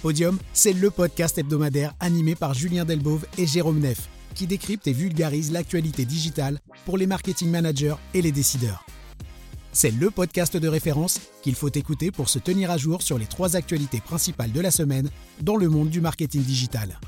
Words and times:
Podium, 0.00 0.38
c'est 0.54 0.72
le 0.72 0.90
podcast 0.90 1.36
hebdomadaire 1.36 1.92
animé 2.00 2.34
par 2.34 2.54
Julien 2.54 2.86
Delbove 2.86 3.26
et 3.36 3.46
Jérôme 3.46 3.80
Neff, 3.80 4.08
qui 4.34 4.46
décrypte 4.46 4.86
et 4.88 4.92
vulgarise 4.92 5.52
l'actualité 5.52 6.06
digitale 6.06 6.58
pour 6.86 6.96
les 6.96 7.06
marketing 7.06 7.50
managers 7.50 7.96
et 8.14 8.22
les 8.22 8.32
décideurs. 8.32 8.86
C'est 9.72 9.90
le 9.90 10.10
podcast 10.10 10.56
de 10.56 10.68
référence 10.68 11.20
qu'il 11.42 11.54
faut 11.54 11.68
écouter 11.68 12.10
pour 12.10 12.30
se 12.30 12.38
tenir 12.38 12.70
à 12.70 12.78
jour 12.78 13.02
sur 13.02 13.18
les 13.18 13.26
trois 13.26 13.56
actualités 13.56 14.00
principales 14.00 14.52
de 14.52 14.60
la 14.60 14.70
semaine 14.70 15.10
dans 15.42 15.56
le 15.56 15.68
monde 15.68 15.90
du 15.90 16.00
marketing 16.00 16.42
digital. 16.42 16.98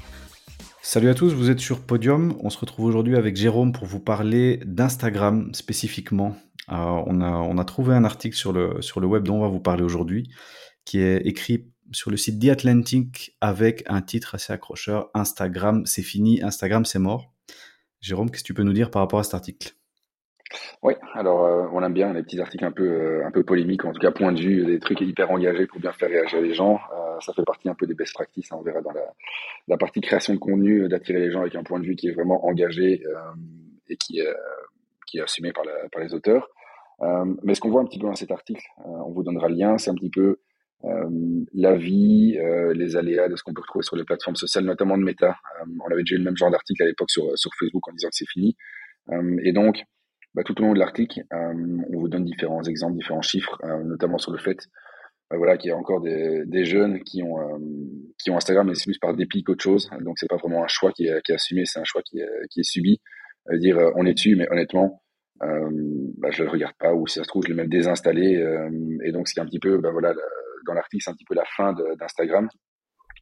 Salut 0.83 1.09
à 1.09 1.15
tous, 1.15 1.33
vous 1.33 1.49
êtes 1.49 1.61
sur 1.61 1.81
Podium. 1.81 2.37
On 2.41 2.51
se 2.51 2.59
retrouve 2.59 2.85
aujourd'hui 2.85 3.17
avec 3.17 3.37
Jérôme 3.37 3.73
pour 3.73 3.87
vous 3.87 4.01
parler 4.01 4.61
d'Instagram 4.67 5.55
spécifiquement. 5.55 6.37
Euh, 6.71 6.75
on, 7.07 7.59
a, 7.59 7.65
trouvé 7.65 7.95
un 7.95 8.05
article 8.05 8.37
sur 8.37 8.53
le, 8.53 8.83
sur 8.83 9.01
le 9.01 9.07
web 9.07 9.25
dont 9.25 9.37
on 9.37 9.43
va 9.43 9.49
vous 9.49 9.61
parler 9.61 9.83
aujourd'hui, 9.83 10.29
qui 10.85 10.99
est 10.99 11.27
écrit 11.27 11.72
sur 11.93 12.11
le 12.11 12.17
site 12.17 12.41
The 12.41 12.51
Atlantic 12.51 13.37
avec 13.41 13.83
un 13.87 14.03
titre 14.03 14.35
assez 14.35 14.53
accrocheur 14.53 15.11
Instagram, 15.15 15.85
c'est 15.87 16.03
fini, 16.03 16.43
Instagram, 16.43 16.85
c'est 16.85 16.99
mort. 16.99 17.33
Jérôme, 18.01 18.31
qu'est-ce 18.31 18.43
que 18.43 18.49
tu 18.49 18.55
peux 18.55 18.63
nous 18.63 18.73
dire 18.73 18.91
par 18.91 19.03
rapport 19.03 19.21
à 19.21 19.25
cet 19.25 19.35
article? 19.35 19.75
Oui, 20.83 20.95
alors 21.15 21.45
euh, 21.45 21.67
on 21.73 21.83
aime 21.83 21.93
bien 21.93 22.13
les 22.13 22.23
petits 22.23 22.41
articles 22.41 22.65
un 22.65 22.73
peu, 22.73 22.85
euh, 22.85 23.27
un 23.27 23.31
peu 23.31 23.45
polémiques, 23.45 23.85
en 23.85 23.93
tout 23.93 24.01
cas 24.01 24.11
point 24.11 24.33
de 24.33 24.41
vue, 24.41 24.67
des 24.67 24.79
trucs 24.81 25.01
hyper 25.01 25.31
engagés 25.31 25.67
pour 25.67 25.81
bien 25.81 25.93
faire 25.93 26.09
réagir 26.09 26.41
les 26.41 26.55
gens. 26.55 26.81
Euh, 26.93 27.21
ça 27.21 27.33
fait 27.33 27.45
partie 27.45 27.69
un 27.69 27.75
peu 27.75 27.87
des 27.87 27.95
best 27.95 28.13
practices, 28.13 28.51
hein, 28.53 28.57
on 28.59 28.63
verra 28.63 28.81
dans 28.81 28.93
la, 29.69 29.77
partie 29.77 30.01
création 30.01 30.35
de 30.35 30.39
contenu, 30.39 30.89
d'attirer 30.89 31.21
les 31.21 31.31
gens 31.31 31.41
avec 31.41 31.55
un 31.55 31.63
point 31.63 31.79
de 31.79 31.85
vue 31.85 31.97
qui 31.97 32.09
est 32.09 32.13
vraiment 32.13 32.45
engagé 32.45 33.03
et 33.89 33.97
qui 33.97 34.21
est, 34.21 35.21
assumé 35.21 35.53
par, 35.53 35.65
par 35.93 36.03
les 36.03 36.15
auteurs. 36.15 36.49
mais 37.43 37.55
ce 37.55 37.61
qu'on 37.61 37.71
voit 37.71 37.83
un 37.83 37.85
petit 37.85 37.99
peu 37.99 38.07
dans 38.07 38.15
cet 38.15 38.31
article, 38.31 38.65
on 38.85 39.11
vous 39.13 39.23
donnera 39.23 39.49
le 39.49 39.55
lien, 39.55 39.79
c'est 39.79 39.91
un 39.91 39.95
petit 39.95 40.11
peu 40.11 40.41
la 41.55 41.77
vie, 41.77 42.39
euh, 42.39 42.73
les 42.75 42.97
aléas 42.97 43.29
de 43.29 43.37
ce 43.37 43.43
qu'on 43.43 43.55
peut 43.55 43.61
retrouver 43.61 43.85
sur 43.85 43.97
les 43.97 44.05
plateformes 44.05 44.37
sociales, 44.37 44.65
notamment 44.65 44.97
de 44.99 45.03
Meta. 45.03 45.29
Euh, 45.61 45.67
on 45.85 45.93
avait 45.93 46.03
déjà 46.03 46.17
eu 46.17 46.19
le 46.19 46.25
même 46.25 46.37
genre 46.37 46.51
d'article 46.51 46.83
à 46.83 46.87
l'époque 46.87 47.11
sur, 47.11 47.37
sur 47.37 47.51
Facebook 47.59 47.87
en 47.89 47.93
disant 47.93 48.09
que 48.09 48.17
c'est 48.17 48.29
fini. 48.29 48.57
et 49.43 49.53
donc, 49.53 49.83
bah, 50.35 50.43
tout 50.45 50.59
au 50.61 50.65
long 50.65 50.73
de 50.73 50.79
l'article, 50.79 51.23
on 51.31 51.99
vous 51.99 52.09
donne 52.09 52.25
différents 52.25 52.63
exemples, 52.63 52.97
différents 52.97 53.23
chiffres, 53.23 53.59
notamment 53.85 54.19
sur 54.19 54.33
le 54.33 54.39
fait 54.39 54.59
bah, 55.31 55.37
voilà, 55.37 55.57
qu'il 55.57 55.69
y 55.69 55.73
a 55.73 55.77
encore 55.77 56.01
des, 56.01 56.65
jeunes 56.65 57.03
qui 57.05 57.23
ont, 57.23 57.37
qui 58.19 58.31
ont 58.31 58.37
Instagram, 58.37 58.67
mais 58.69 58.75
c'est 58.75 58.85
plus 58.85 58.99
par 58.99 59.15
dépit 59.15 59.43
qu'autre 59.43 59.63
chose. 59.63 59.91
Donc, 60.01 60.19
c'est 60.19 60.29
pas 60.29 60.37
vraiment 60.37 60.65
un 60.65 60.69
choix 60.69 60.93
qui 60.93 61.07
est, 61.07 61.31
assumé, 61.31 61.65
c'est 61.67 61.81
un 61.81 61.85
choix 61.85 62.03
qui 62.03 62.19
est, 62.19 62.63
subi. 62.63 63.01
dire, 63.53 63.79
on 63.97 64.07
est 64.07 64.15
dessus, 64.15 64.37
mais 64.37 64.49
honnêtement, 64.51 65.03
euh, 65.43 65.71
bah, 66.19 66.31
je 66.31 66.45
le 66.45 66.49
regarde 66.49 66.75
pas, 66.79 66.95
ou 66.95 67.07
si 67.07 67.19
ça 67.19 67.25
se 67.25 67.29
trouve, 67.29 67.45
je 67.45 67.49
l'ai 67.49 67.55
même 67.55 67.69
désinstallé. 67.69 68.43
et 69.05 69.13
donc, 69.13 69.29
c'est 69.29 69.41
un 69.41 69.47
petit 69.47 69.61
peu, 69.61 69.77
bah, 69.79 69.91
voilà, 69.91 70.15
dans 70.67 70.75
l'article, 70.75 71.03
c'est 71.05 71.11
un 71.11 71.15
petit 71.15 71.25
peu 71.25 71.35
la 71.35 71.45
fin 71.57 71.75
d'Instagram. 71.99 72.49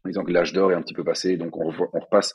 Disons 0.04 0.24
que 0.24 0.32
l'âge 0.32 0.52
d'or 0.52 0.72
est 0.72 0.74
un 0.74 0.82
petit 0.82 0.94
peu 0.94 1.04
passé, 1.04 1.36
donc 1.36 1.56
on, 1.56 1.70
repasse 1.70 2.34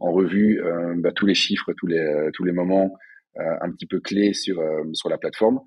en 0.00 0.12
revue 0.12 0.60
euh, 0.62 0.94
bah, 0.96 1.12
tous 1.12 1.26
les 1.26 1.34
chiffres, 1.34 1.72
tous 1.76 1.86
les, 1.86 1.98
euh, 1.98 2.52
moments 2.52 2.96
euh, 3.38 3.56
un 3.60 3.70
petit 3.70 3.86
peu 3.86 4.00
clés 4.00 4.32
sur, 4.34 4.60
sur 4.92 5.08
la 5.08 5.18
plateforme. 5.18 5.60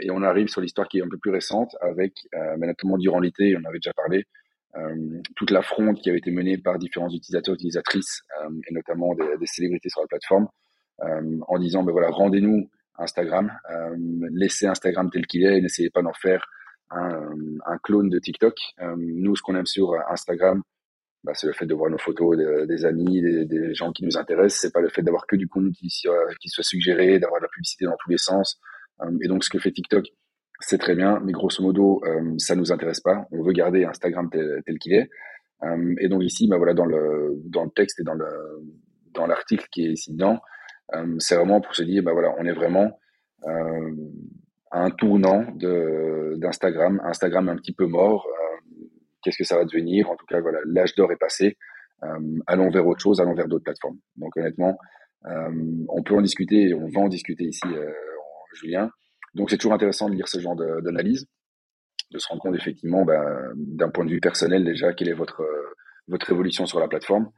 et 0.00 0.10
on 0.10 0.22
arrive 0.22 0.48
sur 0.48 0.60
l'histoire 0.60 0.88
qui 0.88 0.98
est 0.98 1.02
un 1.02 1.08
peu 1.08 1.18
plus 1.18 1.30
récente, 1.30 1.76
avec, 1.82 2.14
euh, 2.34 2.56
notamment 2.56 2.96
durant 2.96 3.20
l'été, 3.20 3.54
on 3.56 3.64
avait 3.68 3.78
déjà 3.78 3.92
parlé, 3.92 4.24
toute 5.34 5.50
la 5.50 5.62
fronde 5.62 5.96
qui 5.98 6.08
avait 6.08 6.18
été 6.18 6.30
menée 6.30 6.56
par 6.56 6.78
différents 6.78 7.08
utilisateurs, 7.08 7.54
utilisatrices, 7.54 8.22
et 8.68 8.72
notamment 8.72 9.12
des, 9.14 9.46
célébrités 9.46 9.88
sur 9.88 10.02
la 10.02 10.06
plateforme, 10.06 10.46
en 11.00 11.58
disant, 11.58 11.82
ben 11.82 11.90
voilà, 11.90 12.10
rendez-nous 12.10 12.70
Instagram, 12.96 13.50
laissez 14.30 14.66
Instagram 14.66 15.10
tel 15.10 15.26
qu'il 15.26 15.44
est 15.44 15.60
n'essayez 15.60 15.90
pas 15.90 16.02
d'en 16.02 16.12
faire 16.12 16.46
un, 16.90 17.34
un, 17.66 17.78
clone 17.82 18.08
de 18.08 18.18
TikTok. 18.18 18.54
Euh, 18.80 18.94
nous, 18.96 19.36
ce 19.36 19.42
qu'on 19.42 19.56
aime 19.56 19.66
sur 19.66 19.94
Instagram, 20.10 20.62
bah, 21.24 21.32
c'est 21.34 21.46
le 21.46 21.52
fait 21.52 21.66
de 21.66 21.74
voir 21.74 21.90
nos 21.90 21.98
photos 21.98 22.36
des 22.66 22.84
amis, 22.84 23.20
des, 23.20 23.74
gens 23.74 23.92
qui 23.92 24.04
nous 24.04 24.16
intéressent. 24.16 24.60
C'est 24.62 24.72
pas 24.72 24.80
le 24.80 24.88
fait 24.88 25.02
d'avoir 25.02 25.26
que 25.26 25.36
du 25.36 25.48
contenu 25.48 25.72
qui, 25.72 25.88
qui 25.88 26.48
soit 26.48 26.64
suggéré, 26.64 27.18
d'avoir 27.18 27.40
de 27.40 27.44
la 27.44 27.48
publicité 27.48 27.84
dans 27.84 27.96
tous 28.02 28.10
les 28.10 28.18
sens. 28.18 28.60
Euh, 29.02 29.18
et 29.22 29.28
donc, 29.28 29.44
ce 29.44 29.50
que 29.50 29.58
fait 29.58 29.72
TikTok, 29.72 30.06
c'est 30.60 30.78
très 30.78 30.94
bien, 30.94 31.20
mais 31.20 31.32
grosso 31.32 31.62
modo, 31.62 32.02
euh, 32.04 32.34
ça 32.38 32.54
nous 32.56 32.72
intéresse 32.72 33.00
pas. 33.00 33.26
On 33.30 33.42
veut 33.42 33.52
garder 33.52 33.84
Instagram 33.84 34.28
tel, 34.30 34.62
tel 34.66 34.78
qu'il 34.78 34.94
est. 34.94 35.08
Euh, 35.64 35.94
et 36.00 36.08
donc 36.08 36.22
ici, 36.22 36.48
bah 36.48 36.56
voilà, 36.56 36.74
dans 36.74 36.86
le 36.86 37.34
dans 37.46 37.64
le 37.64 37.70
texte 37.70 38.00
et 38.00 38.04
dans 38.04 38.14
le 38.14 38.28
dans 39.12 39.26
l'article 39.26 39.66
qui 39.72 39.86
est 39.86 39.92
ici 39.92 40.12
dedans, 40.12 40.40
c'est 41.18 41.34
vraiment 41.36 41.60
pour 41.60 41.74
se 41.74 41.82
dire, 41.82 42.02
bah 42.02 42.12
voilà, 42.12 42.34
on 42.38 42.46
est 42.46 42.52
vraiment 42.52 42.98
un 44.70 44.90
tournant 44.90 45.44
d'Instagram, 46.36 47.00
Instagram 47.04 47.48
un 47.48 47.56
petit 47.56 47.72
peu 47.72 47.86
mort. 47.86 48.26
Euh, 48.26 48.84
qu'est-ce 49.22 49.38
que 49.38 49.44
ça 49.44 49.56
va 49.56 49.64
devenir? 49.64 50.10
En 50.10 50.16
tout 50.16 50.26
cas, 50.26 50.40
voilà, 50.40 50.58
l'âge 50.66 50.94
d'or 50.94 51.10
est 51.12 51.16
passé. 51.16 51.56
Euh, 52.04 52.38
allons 52.46 52.70
vers 52.70 52.86
autre 52.86 53.00
chose, 53.00 53.20
allons 53.20 53.34
vers 53.34 53.48
d'autres 53.48 53.64
plateformes. 53.64 53.98
Donc 54.16 54.36
honnêtement, 54.36 54.78
euh, 55.26 55.84
on 55.88 56.02
peut 56.02 56.14
en 56.14 56.22
discuter, 56.22 56.74
on 56.74 56.88
va 56.88 57.00
en 57.00 57.08
discuter 57.08 57.44
ici, 57.44 57.68
Julien. 58.54 58.90
Donc 59.34 59.50
c'est 59.50 59.56
toujours 59.56 59.74
intéressant 59.74 60.08
de 60.08 60.14
lire 60.14 60.28
ce 60.28 60.38
genre 60.38 60.56
d'analyse, 60.56 61.26
de, 62.12 62.18
se 62.18 62.28
rendre 62.28 62.42
compte 62.42 62.54
effectivement, 62.54 63.04
ben, 63.04 63.52
d'un 63.56 63.90
point 63.90 64.04
de 64.04 64.10
vue 64.10 64.20
personnel 64.20 64.64
déjà, 64.64 64.92
quelle 64.92 65.08
est 65.08 65.14
votre 65.14 65.42
votre 66.06 66.30
évolution 66.30 66.64
sur 66.64 66.80
la 66.80 66.88
plateforme. 66.88 67.30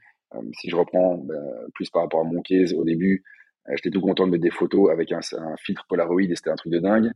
si 0.61 0.71
je 0.71 0.77
reprends 0.77 1.17
ben, 1.17 1.43
plus 1.75 1.91
par 1.91 2.03
rapport 2.03 2.21
à 2.21 2.25
mon 2.25 2.41
case 2.43 2.73
au 2.75 2.85
début, 2.85 3.25
j'étais 3.69 3.91
tout 3.91 4.01
content 4.01 4.27
de 4.27 4.33
mettre 4.33 4.43
des 4.43 4.51
photos 4.51 4.91
avec 4.91 5.13
un, 5.13 5.21
un 5.39 5.57
filtre 5.57 5.85
Polaroid 5.89 6.23
et 6.23 6.35
c'était 6.35 6.51
un 6.51 6.57
truc 6.57 6.73
de 6.73 6.79
dingue. 6.79 7.11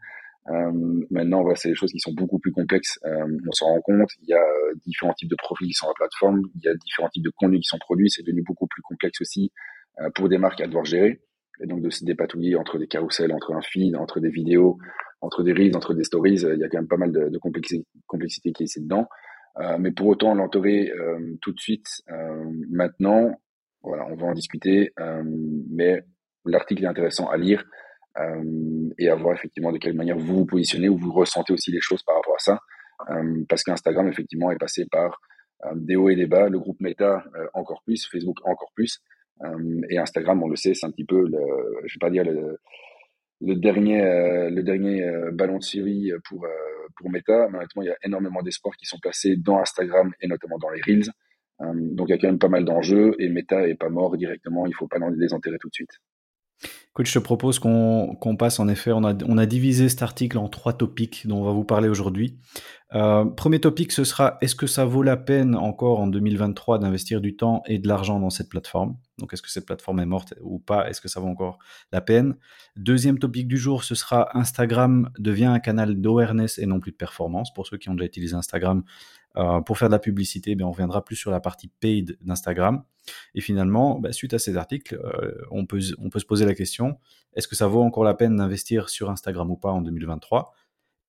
Euh, 0.50 1.04
maintenant, 1.10 1.42
voilà, 1.42 1.56
c'est 1.56 1.70
des 1.70 1.74
choses 1.74 1.92
qui 1.92 2.00
sont 2.00 2.12
beaucoup 2.12 2.38
plus 2.38 2.52
complexes. 2.52 2.98
Euh, 3.04 3.26
on 3.46 3.52
s'en 3.52 3.66
rend 3.66 3.80
compte. 3.80 4.10
Il 4.22 4.28
y 4.28 4.34
a 4.34 4.40
euh, 4.40 4.74
différents 4.86 5.14
types 5.14 5.30
de 5.30 5.36
profils 5.36 5.66
qui 5.66 5.72
sont 5.72 5.86
sur 5.86 5.88
la 5.88 5.94
plateforme. 5.94 6.42
Il 6.56 6.62
y 6.64 6.68
a 6.68 6.74
différents 6.74 7.08
types 7.08 7.24
de 7.24 7.32
contenus 7.34 7.60
qui 7.60 7.68
sont 7.68 7.78
produits. 7.78 8.10
C'est 8.10 8.22
devenu 8.22 8.42
beaucoup 8.42 8.66
plus 8.66 8.82
complexe 8.82 9.20
aussi 9.20 9.52
euh, 10.00 10.10
pour 10.14 10.28
des 10.28 10.38
marques 10.38 10.60
à 10.60 10.66
devoir 10.66 10.84
gérer. 10.84 11.22
Et 11.60 11.66
donc 11.66 11.82
de 11.82 11.90
se 11.90 12.04
dépatouiller 12.04 12.56
entre 12.56 12.78
des 12.78 12.88
carousels, 12.88 13.32
entre 13.32 13.54
un 13.54 13.62
feed, 13.62 13.96
entre 13.96 14.20
des 14.20 14.28
vidéos, 14.28 14.76
entre 15.20 15.42
des 15.44 15.52
reels, 15.52 15.76
entre 15.76 15.94
des 15.94 16.04
stories. 16.04 16.42
il 16.42 16.58
y 16.58 16.64
a 16.64 16.68
quand 16.68 16.78
même 16.78 16.88
pas 16.88 16.96
mal 16.96 17.12
de, 17.12 17.28
de 17.28 17.38
complexité, 17.38 17.86
complexité, 18.06 18.52
qui 18.52 18.64
est 18.64 18.66
ici 18.66 18.82
dedans. 18.82 19.06
mais 19.78 19.92
pour 19.92 20.08
autant, 20.08 20.34
l'entourer 20.34 20.92
tout 21.40 21.52
de 21.52 21.60
suite, 21.60 21.86
maintenant, 22.68 23.40
voilà, 23.84 24.04
on 24.10 24.16
va 24.16 24.26
en 24.26 24.32
discuter. 24.32 24.90
mais 25.70 26.02
l'article 26.50 26.84
est 26.84 26.88
intéressant 26.88 27.28
à 27.28 27.36
lire 27.36 27.64
euh, 28.18 28.90
et 28.98 29.08
à 29.08 29.16
voir 29.16 29.34
effectivement 29.34 29.72
de 29.72 29.78
quelle 29.78 29.94
manière 29.94 30.16
vous 30.16 30.38
vous 30.38 30.46
positionnez 30.46 30.88
ou 30.88 30.96
vous 30.96 31.12
ressentez 31.12 31.52
aussi 31.52 31.72
les 31.72 31.80
choses 31.80 32.02
par 32.02 32.16
rapport 32.16 32.36
à 32.36 32.38
ça. 32.38 32.60
Euh, 33.10 33.44
parce 33.48 33.64
qu'Instagram, 33.64 34.06
effectivement, 34.08 34.50
est 34.52 34.58
passé 34.58 34.86
par 34.90 35.20
euh, 35.64 35.70
des 35.74 35.96
hauts 35.96 36.10
et 36.10 36.16
des 36.16 36.26
bas, 36.26 36.48
le 36.48 36.58
groupe 36.58 36.80
Meta 36.80 37.24
encore 37.54 37.82
plus, 37.84 38.06
Facebook 38.06 38.38
encore 38.44 38.70
plus. 38.74 39.00
et 39.90 39.98
Instagram, 39.98 40.42
on 40.42 40.48
le 40.48 40.56
sait, 40.56 40.74
c'est 40.74 40.86
un 40.86 40.90
petit 40.90 41.04
peu, 41.04 41.26
le, 41.26 41.40
je 41.86 41.94
vais 41.94 42.00
pas 42.00 42.10
dire 42.10 42.24
le, 42.24 43.54
dernier, 43.56 44.00
le 44.50 44.62
dernier 44.62 45.04
ballon 45.32 45.58
de 45.58 45.62
série 45.62 46.12
pour, 46.28 46.46
pour 46.96 47.10
Meta. 47.10 47.48
Mais 47.50 47.58
honnêtement, 47.58 47.82
il 47.82 47.86
y 47.86 47.90
a 47.90 47.96
énormément 48.04 48.42
d'espoirs 48.42 48.76
qui 48.76 48.86
sont 48.86 48.98
placés 49.02 49.36
dans 49.36 49.58
Instagram 49.58 50.12
et 50.20 50.28
notamment 50.28 50.58
dans 50.58 50.70
les 50.70 50.80
Reels. 50.82 51.10
donc 51.60 52.08
il 52.08 52.12
y 52.12 52.14
a 52.14 52.18
quand 52.18 52.28
même 52.28 52.38
pas 52.38 52.48
mal 52.48 52.64
d'enjeux 52.64 53.16
et 53.18 53.28
Meta 53.28 53.66
est 53.66 53.74
pas 53.74 53.88
mort 53.88 54.16
directement, 54.16 54.66
il 54.66 54.74
faut 54.74 54.86
pas 54.86 54.98
les 54.98 55.16
désenterrer 55.16 55.58
tout 55.58 55.68
de 55.68 55.74
suite. 55.74 56.00
Écoute, 56.94 57.06
je 57.06 57.14
te 57.14 57.18
propose 57.18 57.58
qu'on 57.58 58.36
passe 58.38 58.60
en 58.60 58.68
effet, 58.68 58.92
on 58.92 59.02
a, 59.02 59.14
on 59.26 59.36
a, 59.36 59.46
divisé 59.46 59.88
cet 59.88 60.02
article 60.02 60.38
en 60.38 60.48
trois 60.48 60.74
topics 60.74 61.26
dont 61.26 61.40
on 61.40 61.44
va 61.44 61.50
vous 61.50 61.64
parler 61.64 61.88
aujourd'hui. 61.88 62.38
Euh, 62.94 63.24
premier 63.24 63.58
topic, 63.58 63.90
ce 63.90 64.04
sera 64.04 64.38
est-ce 64.40 64.54
que 64.54 64.68
ça 64.68 64.84
vaut 64.84 65.02
la 65.02 65.16
peine 65.16 65.56
encore 65.56 65.98
en 65.98 66.06
2023 66.06 66.78
d'investir 66.78 67.20
du 67.20 67.34
temps 67.34 67.64
et 67.66 67.80
de 67.80 67.88
l'argent 67.88 68.20
dans 68.20 68.30
cette 68.30 68.48
plateforme? 68.48 68.96
Donc 69.18 69.32
est-ce 69.32 69.42
que 69.42 69.50
cette 69.50 69.66
plateforme 69.66 69.98
est 69.98 70.06
morte 70.06 70.34
ou 70.40 70.60
pas? 70.60 70.88
Est-ce 70.88 71.00
que 71.00 71.08
ça 71.08 71.18
vaut 71.18 71.26
encore 71.26 71.58
la 71.90 72.00
peine? 72.00 72.36
Deuxième 72.76 73.18
topic 73.18 73.48
du 73.48 73.56
jour, 73.56 73.82
ce 73.82 73.96
sera 73.96 74.28
Instagram 74.38 75.10
devient 75.18 75.46
un 75.46 75.58
canal 75.58 76.00
d'awareness 76.00 76.60
et 76.60 76.66
non 76.66 76.78
plus 76.78 76.92
de 76.92 76.96
performance. 76.96 77.52
Pour 77.52 77.66
ceux 77.66 77.76
qui 77.76 77.88
ont 77.88 77.94
déjà 77.94 78.06
utilisé 78.06 78.36
Instagram, 78.36 78.84
euh, 79.36 79.60
pour 79.60 79.78
faire 79.78 79.88
de 79.88 79.94
la 79.94 79.98
publicité, 79.98 80.54
bien, 80.54 80.66
on 80.66 80.72
reviendra 80.72 81.04
plus 81.04 81.16
sur 81.16 81.30
la 81.30 81.40
partie 81.40 81.68
paid 81.68 82.16
d'Instagram. 82.20 82.84
Et 83.34 83.40
finalement, 83.40 83.98
bah, 83.98 84.12
suite 84.12 84.34
à 84.34 84.38
ces 84.38 84.56
articles, 84.56 84.94
euh, 84.94 85.34
on, 85.50 85.66
peut, 85.66 85.80
on 85.98 86.08
peut 86.10 86.18
se 86.18 86.24
poser 86.24 86.46
la 86.46 86.54
question, 86.54 86.98
est-ce 87.34 87.48
que 87.48 87.56
ça 87.56 87.66
vaut 87.66 87.82
encore 87.82 88.04
la 88.04 88.14
peine 88.14 88.36
d'investir 88.36 88.88
sur 88.88 89.10
Instagram 89.10 89.50
ou 89.50 89.56
pas 89.56 89.70
en 89.70 89.80
2023 89.82 90.54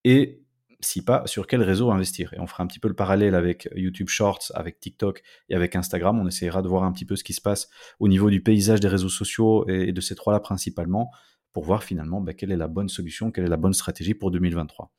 Et 0.03 0.41
si 0.81 1.03
pas, 1.03 1.25
sur 1.25 1.47
quel 1.47 1.61
réseau 1.61 1.91
investir? 1.91 2.33
Et 2.33 2.39
on 2.39 2.47
fera 2.47 2.63
un 2.63 2.67
petit 2.67 2.79
peu 2.79 2.87
le 2.87 2.95
parallèle 2.95 3.35
avec 3.35 3.69
YouTube 3.75 4.09
Shorts, 4.09 4.51
avec 4.53 4.79
TikTok 4.79 5.23
et 5.49 5.55
avec 5.55 5.75
Instagram. 5.75 6.19
On 6.19 6.27
essaiera 6.27 6.61
de 6.61 6.67
voir 6.67 6.83
un 6.83 6.91
petit 6.91 7.05
peu 7.05 7.15
ce 7.15 7.23
qui 7.23 7.33
se 7.33 7.41
passe 7.41 7.69
au 7.99 8.07
niveau 8.07 8.29
du 8.29 8.41
paysage 8.41 8.79
des 8.79 8.87
réseaux 8.87 9.09
sociaux 9.09 9.67
et 9.67 9.93
de 9.93 10.01
ces 10.01 10.15
trois-là 10.15 10.39
principalement 10.39 11.11
pour 11.55 11.63
voir 11.63 11.85
finalement 11.85 12.19
bah, 12.19 12.33
quelle 12.33 12.51
est 12.51 12.57
la 12.57 12.67
bonne 12.67 12.89
solution, 12.89 13.31
quelle 13.31 13.45
est 13.45 13.49
la 13.49 13.55
bonne 13.55 13.71
stratégie 13.71 14.13
pour 14.13 14.29
2023. 14.29 14.91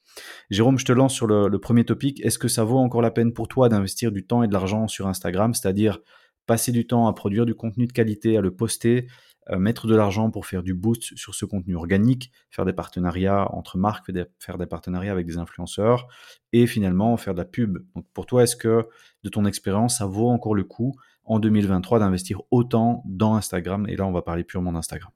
Jérôme, 0.48 0.78
je 0.78 0.86
te 0.86 0.92
lance 0.92 1.12
sur 1.12 1.26
le, 1.26 1.50
premier 1.58 1.84
topic. 1.84 2.18
Est-ce 2.24 2.38
que 2.38 2.48
ça 2.48 2.64
vaut 2.64 2.78
encore 2.78 3.02
la 3.02 3.10
peine 3.10 3.34
pour 3.34 3.46
toi 3.46 3.68
d'investir 3.68 4.10
du 4.10 4.26
temps 4.26 4.42
et 4.42 4.48
de 4.48 4.54
l'argent 4.54 4.88
sur 4.88 5.06
Instagram, 5.06 5.52
c'est-à-dire 5.52 5.98
passer 6.46 6.72
du 6.72 6.86
temps 6.86 7.08
à 7.08 7.12
produire 7.12 7.44
du 7.44 7.54
contenu 7.54 7.86
de 7.86 7.92
qualité, 7.92 8.38
à 8.38 8.40
le 8.40 8.56
poster, 8.56 9.06
mettre 9.50 9.86
de 9.86 9.94
l'argent 9.94 10.30
pour 10.30 10.46
faire 10.46 10.62
du 10.62 10.72
boost 10.72 11.14
sur 11.14 11.34
ce 11.34 11.44
contenu 11.44 11.76
organique, 11.76 12.32
faire 12.48 12.64
des 12.64 12.72
partenariats 12.72 13.52
entre 13.52 13.76
marques, 13.76 14.10
faire 14.38 14.56
des 14.56 14.66
partenariats 14.66 15.12
avec 15.12 15.26
des 15.26 15.36
influenceurs 15.36 16.08
et 16.54 16.66
finalement 16.66 17.18
faire 17.18 17.34
de 17.34 17.40
la 17.40 17.44
pub. 17.44 17.80
Donc 17.94 18.06
pour 18.14 18.24
toi, 18.24 18.44
est-ce 18.44 18.56
que 18.56 18.88
de 19.24 19.28
ton 19.28 19.44
expérience, 19.44 19.98
ça 19.98 20.06
vaut 20.06 20.30
encore 20.30 20.54
le 20.54 20.64
coup 20.64 20.94
en 21.24 21.38
2023 21.38 21.98
d'investir 21.98 22.40
autant 22.50 23.02
dans 23.04 23.34
Instagram? 23.34 23.86
Et 23.90 23.96
là, 23.96 24.06
on 24.06 24.12
va 24.12 24.22
parler 24.22 24.42
purement 24.42 24.72
d'Instagram. 24.72 25.12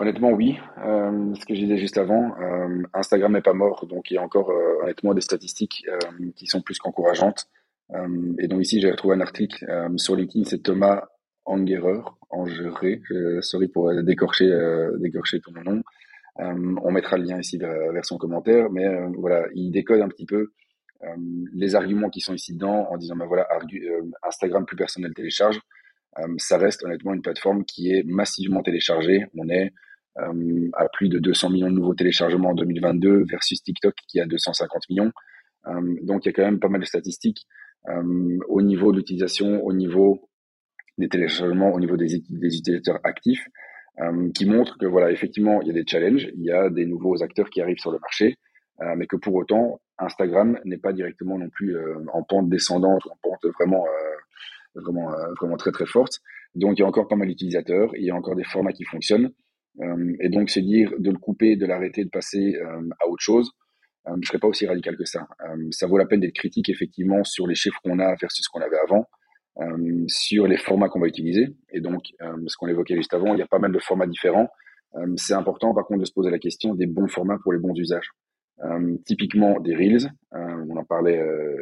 Honnêtement, 0.00 0.30
oui. 0.30 0.58
Euh, 0.78 1.34
ce 1.34 1.44
que 1.44 1.54
je 1.54 1.60
disais 1.60 1.76
juste 1.76 1.98
avant, 1.98 2.34
euh, 2.40 2.82
Instagram 2.94 3.34
n'est 3.34 3.42
pas 3.42 3.52
mort, 3.52 3.86
donc 3.86 4.10
il 4.10 4.14
y 4.14 4.16
a 4.16 4.22
encore 4.22 4.50
euh, 4.50 4.82
honnêtement 4.82 5.12
des 5.12 5.20
statistiques 5.20 5.84
qui 6.36 6.46
sont 6.46 6.62
plus 6.62 6.78
qu'encourageantes. 6.78 7.50
et 8.38 8.48
donc 8.48 8.62
ici, 8.62 8.80
j'ai 8.80 8.90
retrouvé 8.90 9.16
un 9.16 9.20
article 9.20 9.66
sur 9.96 10.16
LinkedIn, 10.16 10.44
c'est 10.44 10.62
Thomas 10.62 11.08
Angerer, 11.44 12.00
Angerer, 12.30 13.02
sorry 13.42 13.68
pour 13.68 13.92
décorcher, 14.02 14.48
décorcher 15.00 15.40
ton 15.40 15.52
nom. 15.52 15.82
on 16.38 16.90
mettra 16.92 17.18
le 17.18 17.24
lien 17.24 17.38
ici 17.38 17.58
vers, 17.58 18.04
son 18.04 18.16
commentaire, 18.16 18.70
mais 18.70 18.86
voilà, 19.18 19.48
il 19.54 19.70
décode 19.70 20.00
un 20.00 20.08
petit 20.08 20.24
peu 20.24 20.52
les 21.52 21.74
arguments 21.74 22.08
qui 22.08 22.20
sont 22.20 22.32
ici 22.32 22.54
dedans 22.54 22.86
en 22.90 22.96
disant, 22.96 23.16
ben 23.16 23.26
voilà, 23.26 23.46
Instagram, 24.22 24.64
plus 24.64 24.76
personne 24.76 25.02
ne 25.02 25.08
le 25.08 25.14
télécharge. 25.14 25.60
ça 26.38 26.56
reste 26.56 26.84
honnêtement 26.84 27.12
une 27.12 27.22
plateforme 27.22 27.66
qui 27.66 27.92
est 27.92 28.02
massivement 28.06 28.62
téléchargée. 28.62 29.26
On 29.36 29.48
est 29.50 29.72
à 30.16 30.88
plus 30.92 31.08
de 31.08 31.18
200 31.18 31.50
millions 31.50 31.70
de 31.70 31.76
nouveaux 31.76 31.94
téléchargements 31.94 32.50
en 32.50 32.54
2022 32.54 33.24
versus 33.30 33.62
TikTok 33.62 33.94
qui 34.08 34.20
a 34.20 34.26
250 34.26 34.88
millions. 34.90 35.12
Euh, 35.66 35.96
donc 36.02 36.24
il 36.24 36.28
y 36.28 36.30
a 36.30 36.32
quand 36.32 36.44
même 36.44 36.60
pas 36.60 36.68
mal 36.68 36.80
de 36.80 36.86
statistiques 36.86 37.46
euh, 37.88 38.38
au 38.48 38.62
niveau 38.62 38.92
de 38.92 38.98
l'utilisation, 38.98 39.64
au 39.64 39.72
niveau 39.72 40.28
des 40.98 41.08
téléchargements, 41.08 41.72
au 41.72 41.80
niveau 41.80 41.96
des, 41.96 42.22
des 42.28 42.56
utilisateurs 42.56 43.00
actifs, 43.04 43.44
qui 44.34 44.46
montrent 44.46 44.78
que 44.78 44.86
voilà 44.86 45.10
effectivement 45.10 45.60
il 45.60 45.68
y 45.68 45.70
a 45.70 45.74
des 45.74 45.84
challenges, 45.86 46.30
il 46.34 46.42
y 46.42 46.50
a 46.50 46.70
des 46.70 46.86
nouveaux 46.86 47.22
acteurs 47.22 47.50
qui 47.50 47.60
arrivent 47.60 47.80
sur 47.80 47.92
le 47.92 47.98
marché, 47.98 48.38
mais 48.96 49.06
que 49.06 49.16
pour 49.16 49.34
autant 49.34 49.78
Instagram 49.98 50.58
n'est 50.64 50.78
pas 50.78 50.94
directement 50.94 51.36
non 51.36 51.50
plus 51.50 51.76
en 52.10 52.22
pente 52.22 52.48
descendante 52.48 53.04
ou 53.04 53.10
en 53.10 53.18
pente 53.20 53.44
vraiment 53.58 53.84
vraiment 54.74 55.10
vraiment 55.38 55.58
très 55.58 55.70
très 55.70 55.84
forte. 55.84 56.20
Donc 56.54 56.78
il 56.78 56.80
y 56.80 56.84
a 56.84 56.86
encore 56.86 57.08
pas 57.08 57.16
mal 57.16 57.28
d'utilisateurs, 57.28 57.90
il 57.94 58.04
y 58.04 58.10
a 58.10 58.14
encore 58.14 58.36
des 58.36 58.44
formats 58.44 58.72
qui 58.72 58.84
fonctionnent. 58.84 59.32
Euh, 59.80 60.16
et 60.20 60.28
donc, 60.28 60.50
c'est 60.50 60.62
dire 60.62 60.92
de 60.98 61.10
le 61.10 61.18
couper, 61.18 61.56
de 61.56 61.66
l'arrêter, 61.66 62.04
de 62.04 62.10
passer 62.10 62.56
euh, 62.56 62.88
à 63.00 63.08
autre 63.08 63.22
chose. 63.22 63.52
Euh, 64.06 64.12
je 64.14 64.18
ne 64.18 64.24
serais 64.24 64.38
pas 64.38 64.48
aussi 64.48 64.66
radical 64.66 64.96
que 64.96 65.04
ça. 65.04 65.28
ça 65.70 65.86
vaut 65.86 65.98
la 65.98 66.06
peine 66.06 66.20
d'être 66.20 66.34
critique, 66.34 66.68
effectivement, 66.68 67.22
sur 67.24 67.46
les 67.46 67.54
chiffres 67.54 67.78
qu'on 67.82 67.98
a 67.98 68.14
versus 68.20 68.44
ce 68.44 68.48
qu'on 68.50 68.64
avait 68.64 68.78
avant. 68.78 69.06
Sur 70.06 70.46
les 70.46 70.56
formats 70.56 70.88
qu'on 70.88 71.00
va 71.00 71.08
utiliser. 71.08 71.54
Et 71.70 71.80
donc, 71.80 72.04
ce 72.46 72.56
qu'on 72.56 72.68
évoquait 72.68 72.96
juste 72.96 73.12
avant, 73.12 73.34
il 73.34 73.38
y 73.38 73.42
a 73.42 73.46
pas 73.46 73.58
mal 73.58 73.72
de 73.72 73.78
formats 73.78 74.06
différents. 74.06 74.48
C'est 75.16 75.34
important, 75.34 75.74
par 75.74 75.84
contre, 75.84 76.00
de 76.00 76.06
se 76.06 76.12
poser 76.12 76.30
la 76.30 76.38
question 76.38 76.74
des 76.74 76.86
bons 76.86 77.08
formats 77.08 77.36
pour 77.42 77.52
les 77.52 77.58
bons 77.58 77.74
usages. 77.74 78.10
typiquement, 79.04 79.60
des 79.60 79.74
Reels, 79.74 80.10
on 80.32 80.76
en 80.76 80.84
parlait 80.84 81.18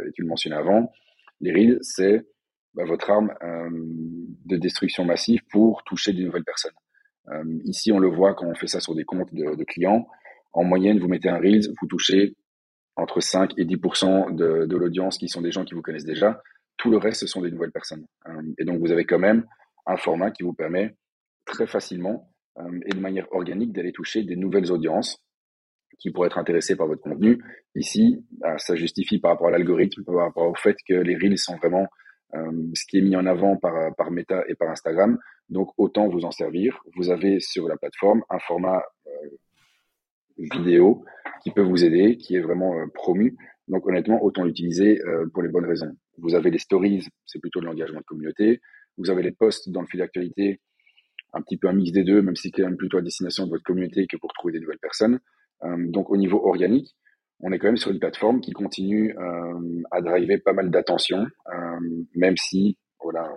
et 0.06 0.12
tu 0.12 0.22
le 0.22 0.28
mentionnais 0.28 0.54
avant. 0.54 0.92
Les 1.40 1.50
Reels, 1.50 1.78
c'est 1.80 2.24
bah, 2.74 2.84
votre 2.84 3.10
arme 3.10 3.34
de 4.44 4.56
destruction 4.56 5.04
massive 5.04 5.40
pour 5.50 5.82
toucher 5.82 6.12
de 6.12 6.22
nouvelles 6.22 6.44
personnes. 6.44 6.74
Euh, 7.32 7.58
ici, 7.64 7.92
on 7.92 7.98
le 7.98 8.08
voit 8.08 8.34
quand 8.34 8.46
on 8.46 8.54
fait 8.54 8.66
ça 8.66 8.80
sur 8.80 8.94
des 8.94 9.04
comptes 9.04 9.32
de, 9.32 9.64
clients. 9.64 10.08
En 10.52 10.64
moyenne, 10.64 10.98
vous 10.98 11.08
mettez 11.08 11.28
un 11.28 11.38
Reels, 11.38 11.68
vous 11.80 11.86
touchez 11.86 12.34
entre 12.96 13.20
5 13.20 13.52
et 13.58 13.64
10 13.64 13.76
de, 13.76 14.66
de 14.66 14.76
l'audience 14.76 15.18
qui 15.18 15.28
sont 15.28 15.40
des 15.40 15.52
gens 15.52 15.64
qui 15.64 15.74
vous 15.74 15.82
connaissent 15.82 16.04
déjà. 16.04 16.42
Tout 16.76 16.90
le 16.90 16.96
reste, 16.96 17.20
ce 17.20 17.26
sont 17.26 17.42
des 17.42 17.50
nouvelles 17.50 17.72
personnes. 17.72 18.06
Euh, 18.26 18.42
et 18.58 18.64
donc, 18.64 18.80
vous 18.80 18.92
avez 18.92 19.04
quand 19.04 19.18
même 19.18 19.44
un 19.86 19.96
format 19.96 20.30
qui 20.30 20.42
vous 20.42 20.54
permet 20.54 20.96
très 21.44 21.66
facilement 21.66 22.30
euh, 22.58 22.80
et 22.86 22.90
de 22.90 23.00
manière 23.00 23.30
organique 23.32 23.72
d'aller 23.72 23.92
toucher 23.92 24.22
des 24.22 24.36
nouvelles 24.36 24.70
audiences 24.72 25.22
qui 25.98 26.10
pourraient 26.10 26.28
être 26.28 26.38
intéressées 26.38 26.76
par 26.76 26.86
votre 26.86 27.02
contenu. 27.02 27.42
Ici, 27.74 28.24
bah, 28.38 28.56
ça 28.58 28.76
justifie 28.76 29.18
par 29.18 29.32
rapport 29.32 29.48
à 29.48 29.50
l'algorithme, 29.50 30.04
par 30.04 30.16
rapport 30.16 30.48
au 30.48 30.54
fait 30.54 30.76
que 30.86 30.94
les 30.94 31.16
Reels 31.16 31.38
sont 31.38 31.56
vraiment 31.56 31.88
ce 32.74 32.84
qui 32.86 32.98
est 32.98 33.00
mis 33.00 33.16
en 33.16 33.24
avant 33.24 33.56
par, 33.56 33.94
par 33.96 34.10
Meta 34.10 34.44
et 34.48 34.54
par 34.54 34.68
Instagram. 34.68 35.18
Donc 35.48 35.70
autant 35.78 36.08
vous 36.08 36.24
en 36.24 36.30
servir. 36.30 36.78
Vous 36.96 37.10
avez 37.10 37.40
sur 37.40 37.68
la 37.68 37.76
plateforme 37.76 38.22
un 38.30 38.38
format 38.38 38.82
euh, 39.06 39.28
vidéo 40.36 41.04
qui 41.42 41.50
peut 41.50 41.62
vous 41.62 41.84
aider, 41.84 42.16
qui 42.16 42.36
est 42.36 42.40
vraiment 42.40 42.78
euh, 42.78 42.86
promu. 42.92 43.36
Donc 43.66 43.86
honnêtement, 43.86 44.22
autant 44.22 44.44
l'utiliser 44.44 45.00
euh, 45.02 45.26
pour 45.32 45.42
les 45.42 45.48
bonnes 45.48 45.66
raisons. 45.66 45.96
Vous 46.18 46.34
avez 46.34 46.50
les 46.50 46.58
stories, 46.58 47.06
c'est 47.26 47.38
plutôt 47.38 47.60
de 47.60 47.66
l'engagement 47.66 48.00
de 48.00 48.04
communauté. 48.04 48.60
Vous 48.96 49.10
avez 49.10 49.22
les 49.22 49.32
posts 49.32 49.70
dans 49.70 49.80
le 49.80 49.86
fil 49.86 50.00
d'actualité, 50.00 50.60
un 51.32 51.40
petit 51.42 51.56
peu 51.56 51.68
un 51.68 51.72
mix 51.72 51.92
des 51.92 52.04
deux, 52.04 52.20
même 52.22 52.36
si 52.36 52.48
c'est 52.48 52.62
quand 52.62 52.68
même 52.68 52.76
plutôt 52.76 52.98
à 52.98 53.02
destination 53.02 53.46
de 53.46 53.50
votre 53.50 53.62
communauté 53.62 54.06
que 54.06 54.16
pour 54.16 54.32
trouver 54.32 54.52
des 54.52 54.60
nouvelles 54.60 54.80
personnes. 54.80 55.20
donc 55.62 56.10
au 56.10 56.16
niveau 56.16 56.44
organique, 56.44 56.96
on 57.40 57.52
est 57.52 57.60
quand 57.60 57.68
même 57.68 57.76
sur 57.76 57.92
une 57.92 58.00
plateforme 58.00 58.40
qui 58.40 58.50
continue 58.50 59.14
à 59.92 60.00
driver 60.00 60.38
pas 60.38 60.52
mal 60.52 60.70
d'attention, 60.70 61.26
même 62.16 62.36
si, 62.36 62.76
voilà, 63.00 63.30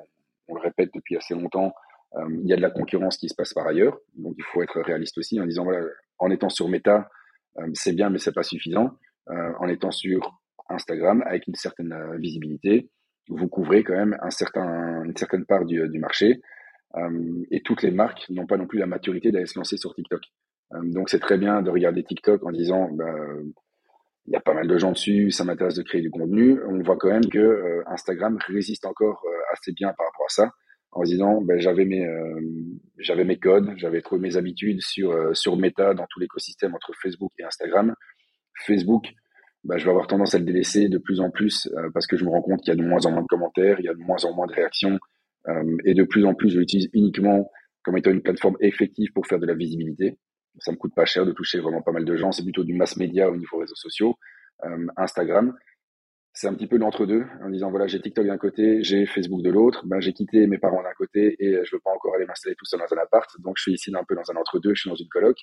on 0.48 0.56
le 0.56 0.62
répète 0.62 0.90
depuis 0.96 1.18
assez 1.18 1.36
longtemps, 1.36 1.74
il 2.18 2.48
y 2.48 2.54
a 2.54 2.58
de 2.58 2.62
la 2.62 2.70
concurrence 2.70 3.18
qui 3.18 3.30
se 3.30 3.36
passe 3.36 3.54
par 3.54 3.68
ailleurs, 3.68 3.98
donc 4.16 4.36
il 4.38 4.44
faut 4.44 4.62
être 4.62 4.82
réaliste 4.82 5.18
aussi 5.18 5.40
en 5.40 5.46
disant 5.46 5.64
voilà, 5.64 5.86
en 6.20 6.30
étant 6.30 6.50
sur 6.50 6.68
Meta, 6.68 7.10
euh, 7.58 7.68
c'est 7.74 7.94
bien 7.94 8.10
mais 8.10 8.18
c'est 8.18 8.34
pas 8.34 8.44
suffisant. 8.44 8.92
Euh, 9.30 9.54
en 9.60 9.68
étant 9.68 9.92
sur 9.92 10.42
Instagram 10.68 11.24
avec 11.26 11.48
une 11.48 11.56
certaine 11.56 11.96
visibilité, 12.18 12.90
vous 13.30 13.48
couvrez 13.48 13.84
quand 13.84 13.96
même 13.96 14.18
une 14.24 15.16
certaine 15.16 15.46
part 15.46 15.66
du, 15.66 15.88
du 15.88 16.00
marché. 16.00 16.42
et 17.52 17.62
toutes 17.62 17.84
les 17.84 17.92
marques 17.92 18.26
n'ont 18.30 18.48
pas 18.48 18.58
non 18.58 18.68
plus 18.68 18.80
la 18.80 18.88
maturité 18.88 19.32
d'aller 19.32 19.46
se 19.46 19.58
lancer 19.58 19.78
sur 19.78 19.94
TikTok. 19.94 20.22
donc 20.84 21.10
c'est 21.10 21.20
très 21.20 21.38
bien 21.38 21.62
de 21.62 21.70
regarder 21.70 22.04
TikTok 22.04 22.44
en 22.44 22.52
disant 22.52 22.90
bah, 22.92 23.14
il 24.26 24.34
y 24.34 24.36
a 24.36 24.42
pas 24.42 24.54
mal 24.54 24.68
de 24.68 24.78
gens 24.78 24.92
dessus, 24.92 25.32
ça 25.32 25.44
m'intéresse 25.46 25.76
de 25.76 25.84
créer 25.84 26.02
du 26.02 26.12
contenu. 26.12 26.60
On 26.68 26.82
voit 26.82 26.98
quand 26.98 27.10
même 27.10 27.26
que 27.26 27.84
Instagram 27.88 28.38
résiste 28.48 28.86
encore 28.86 29.24
assez 29.54 29.72
bien 29.72 29.94
par 29.94 30.08
rapport 30.08 30.26
à 30.26 30.34
ça 30.34 30.52
en 30.92 31.04
disant 31.04 31.42
ben, 31.42 31.60
j'avais 31.60 31.86
mes 31.86 32.06
euh, 32.06 32.42
j'avais 32.98 33.24
mes 33.24 33.38
codes, 33.38 33.74
j'avais 33.78 34.02
trouvé 34.02 34.22
mes 34.22 34.38
habitudes 34.38 34.82
sur 34.82 35.12
euh, 35.12 35.34
sur 35.34 35.58
Meta 35.58 35.94
dans 35.94 36.06
tout 36.10 36.20
l'écosystème 36.20 36.76
entre 36.76 36.94
Facebook 37.02 37.32
et 37.40 37.44
Instagram. 37.44 37.96
Facebook, 38.66 39.08
ben, 39.64 39.78
je 39.78 39.86
vais 39.86 39.92
avoir 39.92 40.08
tendance 40.08 40.36
à 40.36 40.40
le 40.40 40.46
délaisser 40.46 40.90
de 40.90 40.98
plus 40.98 41.22
en 41.22 41.30
plus 41.30 41.70
euh, 41.78 41.90
parce 41.94 42.08
que 42.08 42.18
je 42.18 42.26
me 42.26 42.30
rends 42.30 42.42
compte 42.42 42.62
qu'il 42.62 42.74
y 42.74 42.78
a 42.78 42.82
de 42.82 42.88
moins 42.88 43.06
en 43.06 43.12
moins 43.12 43.22
de 43.22 43.28
commentaires, 43.28 43.80
il 43.80 43.86
y 43.86 43.90
a 43.90 43.94
de 43.94 44.00
moins 44.00 44.24
en 44.26 44.34
moins 44.34 44.48
de 44.48 44.54
réactions 44.54 45.00
et 45.86 45.96
de 45.96 46.04
plus 46.04 46.24
en 46.24 46.36
plus 46.36 46.52
je 46.52 46.60
l'utilise 46.60 46.88
uniquement 46.94 47.50
comme 47.82 47.98
étant 47.98 48.12
une 48.12 48.22
plateforme 48.22 48.58
effective 48.60 49.12
pour 49.12 49.26
faire 49.26 49.40
de 49.40 49.48
la 49.48 49.56
visibilité. 49.56 50.20
Ça 50.60 50.72
me 50.72 50.78
coûte 50.78 50.94
pas 50.94 51.06
cher 51.06 51.26
de 51.26 51.32
toucher 51.32 51.60
vraiment 51.60 51.82
pas 51.82 51.92
mal 51.92 52.06
de 52.06 52.16
gens, 52.16 52.32
c'est 52.32 52.44
plutôt 52.44 52.64
du 52.64 52.76
mass 52.76 52.96
média 52.96 53.28
au 53.28 53.36
niveau 53.36 53.58
réseaux 53.58 53.74
sociaux. 53.74 54.20
Instagram, 54.98 55.56
c'est 56.34 56.48
un 56.48 56.54
petit 56.54 56.68
peu 56.68 56.78
l'entre-deux, 56.78 57.26
en 57.44 57.50
disant 57.50 57.70
voilà, 57.70 57.88
j'ai 57.88 58.00
TikTok 58.00 58.26
d'un 58.26 58.38
côté, 58.38 58.84
j'ai 58.84 59.06
Facebook 59.06 59.42
de 59.42 59.50
l'autre, 59.50 59.86
ben, 59.86 60.00
j'ai 60.00 60.14
quitté 60.14 60.48
mes 60.48 60.58
parents 60.58 60.82
d'un 60.82 60.94
côté 60.98 61.36
et 61.40 61.60
je 61.64 61.76
veux 61.76 61.82
pas 61.84 61.92
encore 61.92 62.16
aller 62.16 62.26
m'installer 62.26 62.56
tout 62.56 62.66
seul 62.66 62.80
dans 62.80 62.96
un 62.96 63.02
appart, 63.02 63.30
donc 63.40 63.56
je 63.58 63.64
suis 63.64 63.74
ici 63.74 63.92
un 63.94 64.04
peu 64.08 64.16
dans 64.16 64.32
un 64.32 64.36
entre-deux, 64.36 64.74
je 64.74 64.82
suis 64.82 64.90
dans 64.90 64.96
une 64.96 65.10
coloc. 65.10 65.38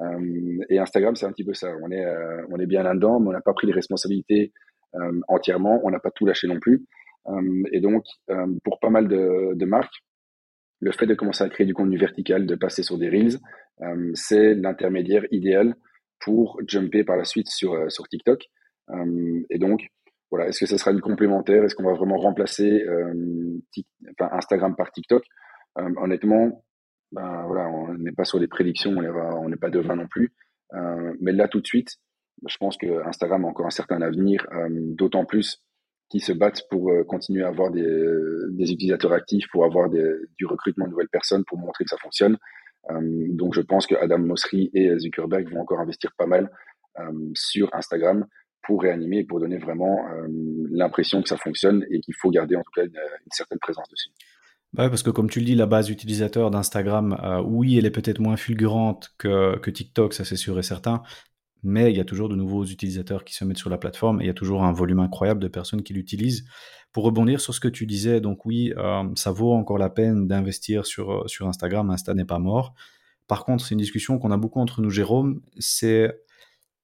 Euh, 0.00 0.64
et 0.70 0.78
Instagram, 0.78 1.14
c'est 1.14 1.26
un 1.26 1.32
petit 1.32 1.44
peu 1.44 1.52
ça. 1.52 1.68
On 1.82 1.90
est, 1.90 2.04
euh, 2.04 2.42
on 2.48 2.58
est 2.58 2.66
bien 2.66 2.82
là-dedans, 2.82 3.20
mais 3.20 3.28
on 3.28 3.32
n'a 3.32 3.42
pas 3.42 3.52
pris 3.52 3.66
les 3.66 3.74
responsabilités 3.74 4.52
euh, 4.96 5.20
entièrement, 5.28 5.80
on 5.84 5.90
n'a 5.90 6.00
pas 6.00 6.10
tout 6.10 6.26
lâché 6.26 6.48
non 6.48 6.58
plus. 6.58 6.84
Euh, 7.28 7.62
et 7.72 7.80
donc, 7.80 8.04
euh, 8.30 8.46
pour 8.64 8.80
pas 8.80 8.90
mal 8.90 9.08
de, 9.08 9.54
de, 9.54 9.64
marques, 9.66 10.02
le 10.80 10.90
fait 10.92 11.06
de 11.06 11.14
commencer 11.14 11.44
à 11.44 11.48
créer 11.48 11.66
du 11.66 11.74
contenu 11.74 11.96
vertical, 11.98 12.46
de 12.46 12.54
passer 12.54 12.82
sur 12.82 12.98
des 12.98 13.08
reels, 13.08 13.38
c'est 14.12 14.54
l'intermédiaire 14.54 15.24
idéal 15.30 15.74
pour 16.20 16.60
jumper 16.66 17.02
par 17.02 17.16
la 17.16 17.24
suite 17.24 17.48
sur, 17.48 17.90
sur 17.90 18.06
TikTok. 18.08 18.44
et 19.48 19.58
donc, 19.58 19.86
voilà, 20.30 20.48
est-ce 20.48 20.60
que 20.60 20.66
ça 20.66 20.78
sera 20.78 20.92
une 20.92 21.00
complémentaire? 21.00 21.64
Est-ce 21.64 21.74
qu'on 21.74 21.84
va 21.84 21.94
vraiment 21.94 22.16
remplacer 22.16 22.84
euh, 22.84 23.58
Instagram 24.20 24.76
par 24.76 24.92
TikTok? 24.92 25.24
Euh, 25.78 25.90
Honnêtement, 25.96 26.64
ben, 27.12 27.44
voilà, 27.46 27.68
on 27.68 27.94
n'est 27.94 28.12
pas 28.12 28.24
sur 28.24 28.38
des 28.38 28.46
prédictions, 28.46 28.92
on 28.92 29.48
n'est 29.48 29.56
pas 29.56 29.70
devin 29.70 29.96
non 29.96 30.06
plus. 30.06 30.32
Euh, 30.74 31.14
mais 31.20 31.32
là, 31.32 31.48
tout 31.48 31.60
de 31.60 31.66
suite, 31.66 31.96
je 32.46 32.56
pense 32.58 32.76
que 32.76 33.04
Instagram 33.06 33.44
a 33.44 33.48
encore 33.48 33.66
un 33.66 33.70
certain 33.70 34.00
avenir, 34.00 34.46
d'autant 34.70 35.24
plus 35.24 35.62
qu'ils 36.08 36.22
se 36.22 36.32
battent 36.32 36.62
pour 36.70 36.90
continuer 37.06 37.42
à 37.42 37.48
avoir 37.48 37.70
des, 37.70 38.72
utilisateurs 38.72 39.12
actifs, 39.12 39.46
pour 39.52 39.64
avoir 39.64 39.90
du 39.90 40.46
recrutement 40.46 40.86
de 40.86 40.90
nouvelles 40.90 41.08
personnes, 41.08 41.44
pour 41.44 41.58
montrer 41.58 41.84
que 41.84 41.90
ça 41.90 41.98
fonctionne. 41.98 42.38
donc, 42.88 43.54
je 43.54 43.60
pense 43.60 43.86
que 43.86 43.94
Adam 43.96 44.18
Mosseri 44.18 44.70
et 44.72 44.96
Zuckerberg 44.98 45.52
vont 45.52 45.60
encore 45.60 45.80
investir 45.80 46.12
pas 46.16 46.26
mal 46.26 46.50
sur 47.34 47.68
Instagram 47.74 48.26
pour 48.62 48.82
réanimer 48.82 49.18
et 49.18 49.24
pour 49.24 49.40
donner 49.40 49.58
vraiment 49.58 49.98
euh, 50.08 50.26
l'impression 50.70 51.22
que 51.22 51.28
ça 51.28 51.36
fonctionne 51.36 51.84
et 51.90 52.00
qu'il 52.00 52.14
faut 52.14 52.30
garder 52.30 52.56
en 52.56 52.62
tout 52.62 52.72
cas 52.74 52.84
une, 52.84 52.92
certaine 53.30 53.58
présence 53.58 53.88
dessus. 53.88 54.10
Bah 54.72 54.88
parce 54.88 55.02
que 55.02 55.10
comme 55.10 55.28
tu 55.28 55.40
le 55.40 55.46
dis, 55.46 55.54
la 55.54 55.66
base 55.66 55.90
utilisateur 55.90 56.50
d'Instagram, 56.50 57.18
euh, 57.24 57.42
oui, 57.42 57.76
elle 57.76 57.86
est 57.86 57.90
peut-être 57.90 58.20
moins 58.20 58.36
fulgurante 58.36 59.10
que, 59.18 59.58
que 59.58 59.70
TikTok, 59.70 60.14
ça 60.14 60.24
c'est 60.24 60.36
sûr 60.36 60.58
et 60.58 60.62
certain, 60.62 61.02
mais 61.62 61.90
il 61.90 61.96
y 61.96 62.00
a 62.00 62.04
toujours 62.04 62.28
de 62.28 62.36
nouveaux 62.36 62.64
utilisateurs 62.64 63.24
qui 63.24 63.34
se 63.34 63.44
mettent 63.44 63.58
sur 63.58 63.70
la 63.70 63.78
plateforme 63.78 64.20
et 64.20 64.24
il 64.24 64.26
y 64.28 64.30
a 64.30 64.34
toujours 64.34 64.62
un 64.62 64.72
volume 64.72 65.00
incroyable 65.00 65.40
de 65.40 65.48
personnes 65.48 65.82
qui 65.82 65.92
l'utilisent. 65.92 66.44
Pour 66.92 67.04
rebondir 67.04 67.40
sur 67.40 67.54
ce 67.54 67.60
que 67.60 67.68
tu 67.68 67.86
disais, 67.86 68.20
donc 68.20 68.46
oui, 68.46 68.72
euh, 68.76 69.04
ça 69.14 69.32
vaut 69.32 69.52
encore 69.52 69.78
la 69.78 69.90
peine 69.90 70.28
d'investir 70.28 70.86
sur, 70.86 71.28
sur 71.28 71.48
Instagram, 71.48 71.90
Insta 71.90 72.14
n'est 72.14 72.24
pas 72.24 72.38
mort. 72.38 72.74
Par 73.26 73.44
contre, 73.44 73.64
c'est 73.64 73.74
une 73.74 73.80
discussion 73.80 74.18
qu'on 74.18 74.32
a 74.32 74.36
beaucoup 74.36 74.60
entre 74.60 74.80
nous, 74.80 74.90
Jérôme, 74.90 75.40
c'est 75.58 76.12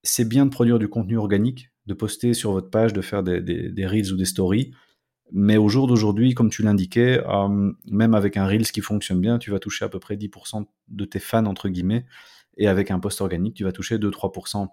c'est 0.06 0.28
bien 0.28 0.46
de 0.46 0.50
produire 0.50 0.78
du 0.78 0.88
contenu 0.88 1.18
organique, 1.18 1.70
de 1.86 1.94
poster 1.94 2.34
sur 2.34 2.52
votre 2.52 2.70
page, 2.70 2.92
de 2.92 3.00
faire 3.00 3.22
des, 3.22 3.86
reels 3.86 4.12
ou 4.12 4.16
des 4.16 4.24
stories. 4.24 4.72
Mais 5.32 5.56
au 5.56 5.68
jour 5.68 5.88
d'aujourd'hui, 5.88 6.34
comme 6.34 6.50
tu 6.50 6.62
l'indiquais, 6.62 7.20
euh, 7.26 7.72
même 7.90 8.14
avec 8.14 8.36
un 8.36 8.46
reels 8.46 8.70
qui 8.70 8.80
fonctionne 8.80 9.20
bien, 9.20 9.38
tu 9.38 9.50
vas 9.50 9.58
toucher 9.58 9.84
à 9.84 9.88
peu 9.88 9.98
près 9.98 10.16
10% 10.16 10.66
de 10.88 11.04
tes 11.04 11.18
fans, 11.18 11.46
entre 11.46 11.68
guillemets. 11.68 12.06
Et 12.56 12.68
avec 12.68 12.90
un 12.90 13.00
post 13.00 13.20
organique, 13.20 13.54
tu 13.54 13.64
vas 13.64 13.72
toucher 13.72 13.98
2-3%. 13.98 14.68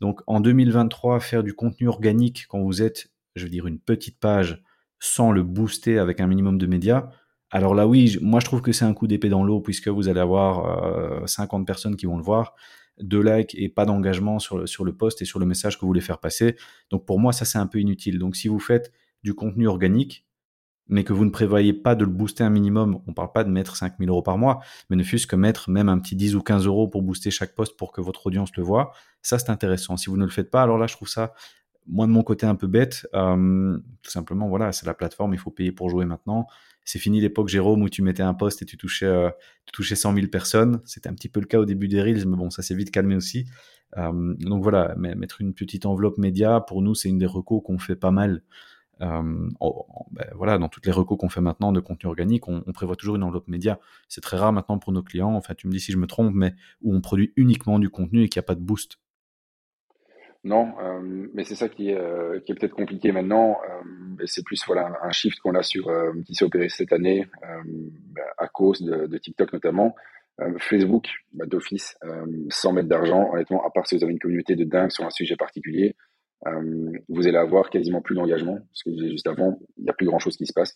Donc 0.00 0.22
en 0.26 0.40
2023, 0.40 1.20
faire 1.20 1.42
du 1.42 1.54
contenu 1.54 1.88
organique 1.88 2.46
quand 2.48 2.60
vous 2.60 2.82
êtes, 2.82 3.08
je 3.34 3.44
veux 3.44 3.50
dire, 3.50 3.66
une 3.66 3.80
petite 3.80 4.18
page 4.20 4.62
sans 5.00 5.32
le 5.32 5.42
booster 5.42 5.98
avec 5.98 6.20
un 6.20 6.26
minimum 6.26 6.56
de 6.56 6.66
médias, 6.66 7.10
alors 7.50 7.74
là 7.74 7.86
oui, 7.86 8.18
moi 8.22 8.40
je 8.40 8.46
trouve 8.46 8.60
que 8.60 8.72
c'est 8.72 8.84
un 8.84 8.94
coup 8.94 9.06
d'épée 9.06 9.28
dans 9.28 9.44
l'eau 9.44 9.60
puisque 9.60 9.88
vous 9.88 10.08
allez 10.08 10.20
avoir 10.20 11.28
50 11.28 11.60
euh, 11.60 11.64
personnes 11.64 11.96
qui 11.96 12.06
vont 12.06 12.16
le 12.16 12.22
voir 12.22 12.54
deux 13.00 13.22
likes 13.22 13.54
et 13.54 13.68
pas 13.68 13.84
d'engagement 13.84 14.38
sur 14.38 14.56
le, 14.56 14.92
post 14.92 15.22
et 15.22 15.24
sur 15.24 15.38
le 15.38 15.46
message 15.46 15.76
que 15.76 15.82
vous 15.82 15.88
voulez 15.88 16.00
faire 16.00 16.18
passer. 16.18 16.56
Donc 16.90 17.06
pour 17.06 17.18
moi, 17.18 17.32
ça 17.32 17.44
c'est 17.44 17.58
un 17.58 17.66
peu 17.66 17.80
inutile. 17.80 18.18
Donc 18.18 18.36
si 18.36 18.48
vous 18.48 18.58
faites 18.58 18.92
du 19.22 19.34
contenu 19.34 19.68
organique, 19.68 20.26
mais 20.88 21.02
que 21.02 21.12
vous 21.12 21.24
ne 21.24 21.30
prévoyez 21.30 21.72
pas 21.72 21.94
de 21.94 22.04
le 22.04 22.10
booster 22.10 22.44
un 22.44 22.50
minimum, 22.50 23.00
on 23.06 23.10
ne 23.10 23.14
parle 23.14 23.32
pas 23.32 23.44
de 23.44 23.50
mettre 23.50 23.76
5000 23.76 24.08
euros 24.08 24.22
par 24.22 24.38
mois, 24.38 24.60
mais 24.88 24.96
ne 24.96 25.02
fût-ce 25.02 25.26
que 25.26 25.34
mettre 25.34 25.68
même 25.68 25.88
un 25.88 25.98
petit 25.98 26.14
10 26.14 26.36
ou 26.36 26.42
15 26.42 26.66
euros 26.66 26.86
pour 26.86 27.02
booster 27.02 27.30
chaque 27.30 27.54
post 27.54 27.76
pour 27.76 27.92
que 27.92 28.00
votre 28.00 28.26
audience 28.26 28.54
le 28.56 28.62
voit, 28.62 28.92
ça 29.20 29.38
c'est 29.38 29.50
intéressant. 29.50 29.96
Si 29.96 30.08
vous 30.08 30.16
ne 30.16 30.24
le 30.24 30.30
faites 30.30 30.50
pas, 30.50 30.62
alors 30.62 30.78
là 30.78 30.86
je 30.86 30.94
trouve 30.94 31.08
ça, 31.08 31.32
moi 31.88 32.06
de 32.06 32.12
mon 32.12 32.22
côté 32.22 32.46
un 32.46 32.54
peu 32.54 32.66
bête, 32.66 33.06
euh, 33.14 33.78
tout 34.02 34.10
simplement 34.10 34.48
voilà, 34.48 34.72
c'est 34.72 34.86
la 34.86 34.94
plateforme, 34.94 35.34
il 35.34 35.38
faut 35.38 35.50
payer 35.50 35.72
pour 35.72 35.90
jouer 35.90 36.04
maintenant. 36.04 36.46
C'est 36.84 37.00
fini 37.00 37.20
l'époque, 37.20 37.48
Jérôme, 37.48 37.82
où 37.82 37.88
tu 37.88 38.02
mettais 38.02 38.22
un 38.22 38.34
post 38.34 38.62
et 38.62 38.64
tu 38.64 38.76
touchais, 38.76 39.06
euh, 39.06 39.28
tu 39.64 39.72
touchais 39.72 39.96
100 39.96 40.14
000 40.14 40.28
personnes. 40.28 40.80
C'était 40.84 41.08
un 41.08 41.14
petit 41.14 41.28
peu 41.28 41.40
le 41.40 41.46
cas 41.46 41.58
au 41.58 41.64
début 41.64 41.88
des 41.88 42.00
Reels, 42.00 42.28
mais 42.28 42.36
bon, 42.36 42.48
ça 42.48 42.62
s'est 42.62 42.76
vite 42.76 42.92
calmé 42.92 43.16
aussi. 43.16 43.46
Euh, 43.96 44.34
donc 44.38 44.62
voilà, 44.62 44.94
mettre 44.96 45.40
une 45.40 45.52
petite 45.52 45.84
enveloppe 45.84 46.16
média, 46.16 46.60
pour 46.60 46.82
nous, 46.82 46.94
c'est 46.94 47.08
une 47.08 47.18
des 47.18 47.26
recos 47.26 47.60
qu'on 47.64 47.78
fait 47.78 47.96
pas 47.96 48.12
mal. 48.12 48.42
Euh, 49.02 49.48
ben 50.12 50.26
voilà, 50.34 50.58
dans 50.58 50.68
toutes 50.68 50.86
les 50.86 50.92
recos 50.92 51.18
qu'on 51.18 51.28
fait 51.28 51.40
maintenant 51.40 51.72
de 51.72 51.80
contenu 51.80 52.08
organique, 52.08 52.48
on, 52.48 52.60
prévoit 52.72 52.96
toujours 52.96 53.16
une 53.16 53.24
enveloppe 53.24 53.48
média. 53.48 53.78
C'est 54.08 54.20
très 54.20 54.36
rare 54.36 54.52
maintenant 54.52 54.78
pour 54.78 54.92
nos 54.92 55.02
clients, 55.02 55.34
enfin 55.34 55.54
tu 55.54 55.66
me 55.66 55.72
dis 55.72 55.80
si 55.80 55.92
je 55.92 55.98
me 55.98 56.06
trompe, 56.06 56.32
mais 56.34 56.54
où 56.82 56.94
on 56.94 57.00
produit 57.00 57.32
uniquement 57.36 57.78
du 57.78 57.90
contenu 57.90 58.22
et 58.22 58.28
qu'il 58.28 58.38
n'y 58.40 58.44
a 58.44 58.46
pas 58.46 58.54
de 58.54 58.62
boost. 58.62 58.98
Non, 60.46 60.74
euh, 60.78 61.26
mais 61.34 61.42
c'est 61.42 61.56
ça 61.56 61.68
qui 61.68 61.90
est, 61.90 61.98
euh, 61.98 62.38
peut-être 62.46 62.76
compliqué 62.76 63.10
maintenant. 63.10 63.58
Euh, 63.68 64.26
c'est 64.26 64.44
plus 64.44 64.64
voilà 64.64 64.92
un 65.02 65.10
shift 65.10 65.40
qu'on 65.40 65.56
a 65.56 65.62
sur 65.64 65.90
qui 66.24 66.36
s'est 66.36 66.44
opéré 66.44 66.68
cette 66.68 66.92
année 66.92 67.26
à 68.38 68.46
cause 68.46 68.80
de, 68.80 69.18
TikTok 69.18 69.52
notamment. 69.52 69.94
Facebook, 70.58 71.08
bah, 71.32 71.46
d'office, 71.46 71.98
sans 72.50 72.72
mettre 72.72 72.88
d'argent, 72.88 73.30
honnêtement, 73.32 73.66
à 73.66 73.70
part 73.70 73.86
si 73.86 73.96
vous 73.96 74.04
avez 74.04 74.12
une 74.12 74.18
communauté 74.18 74.54
de 74.54 74.64
dingue 74.64 74.90
sur 74.90 75.04
un 75.04 75.10
sujet 75.10 75.34
particulier, 75.34 75.96
vous 77.08 77.26
allez 77.26 77.38
avoir 77.38 77.68
quasiment 77.68 78.00
plus 78.00 78.14
d'engagement. 78.14 78.58
Ce 78.72 78.84
que 78.84 78.90
je 78.90 78.96
disais 78.96 79.10
juste 79.10 79.26
avant, 79.26 79.58
il 79.76 79.84
n'y 79.84 79.90
a 79.90 79.94
plus 79.94 80.06
grand-chose 80.06 80.36
qui 80.36 80.46
se 80.46 80.52
passe. 80.52 80.74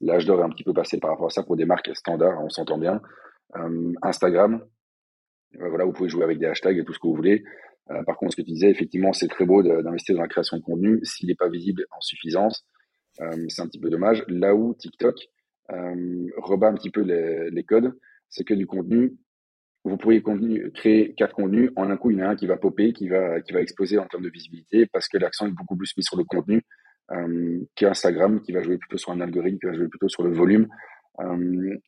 L'âge 0.00 0.26
d'or 0.26 0.40
est 0.40 0.44
un 0.44 0.50
petit 0.50 0.64
peu 0.64 0.74
passé 0.74 0.98
par 0.98 1.10
rapport 1.10 1.26
à 1.26 1.30
ça 1.30 1.42
pour 1.42 1.56
des 1.56 1.66
marques 1.66 1.94
standards, 1.94 2.42
on 2.42 2.48
s'entend 2.48 2.78
bien. 2.78 3.00
Instagram, 4.02 4.64
voilà, 5.58 5.84
vous 5.84 5.92
pouvez 5.92 6.08
jouer 6.08 6.24
avec 6.24 6.38
des 6.38 6.46
hashtags 6.46 6.78
et 6.78 6.84
tout 6.84 6.92
ce 6.92 6.98
que 6.98 7.06
vous 7.06 7.14
voulez. 7.14 7.44
Euh, 7.90 8.02
par 8.04 8.16
contre, 8.16 8.32
ce 8.32 8.36
que 8.36 8.42
tu 8.42 8.52
disais, 8.52 8.70
effectivement, 8.70 9.12
c'est 9.12 9.28
très 9.28 9.44
beau 9.44 9.62
d'investir 9.62 10.14
dans 10.14 10.22
la 10.22 10.28
création 10.28 10.56
de 10.56 10.62
contenu. 10.62 11.00
S'il 11.02 11.28
n'est 11.28 11.34
pas 11.34 11.48
visible 11.48 11.86
en 11.90 12.00
suffisance, 12.00 12.64
euh, 13.20 13.46
c'est 13.48 13.62
un 13.62 13.66
petit 13.66 13.80
peu 13.80 13.90
dommage. 13.90 14.24
Là 14.28 14.54
où 14.54 14.74
TikTok 14.74 15.16
euh, 15.72 16.26
rebat 16.36 16.68
un 16.68 16.74
petit 16.74 16.90
peu 16.90 17.02
les, 17.02 17.64
codes, 17.64 17.92
c'est 18.28 18.44
que 18.44 18.54
du 18.54 18.66
contenu, 18.66 19.16
vous 19.84 19.96
pourriez 19.96 20.22
créer 20.74 21.14
quatre 21.14 21.34
contenus. 21.34 21.70
En 21.76 21.90
un 21.90 21.96
coup, 21.96 22.10
il 22.10 22.18
y 22.18 22.22
en 22.22 22.26
a 22.26 22.28
un 22.30 22.36
qui 22.36 22.46
va 22.46 22.56
popper, 22.56 22.92
qui 22.92 23.08
va, 23.08 23.40
qui 23.40 23.52
va 23.52 23.60
exploser 23.60 23.98
en 23.98 24.06
termes 24.06 24.24
de 24.24 24.30
visibilité 24.30 24.86
parce 24.92 25.08
que 25.08 25.18
l'accent 25.18 25.46
est 25.46 25.52
beaucoup 25.52 25.76
plus 25.76 25.96
mis 25.96 26.04
sur 26.04 26.16
le 26.16 26.24
contenu 26.24 26.62
qu'Instagram, 27.74 28.40
qui 28.40 28.52
va 28.52 28.62
jouer 28.62 28.78
plutôt 28.78 28.96
sur 28.96 29.10
un 29.10 29.20
algorithme, 29.20 29.58
qui 29.58 29.66
va 29.66 29.72
jouer 29.72 29.88
plutôt 29.88 30.08
sur 30.08 30.22
le 30.22 30.32
volume. 30.32 30.68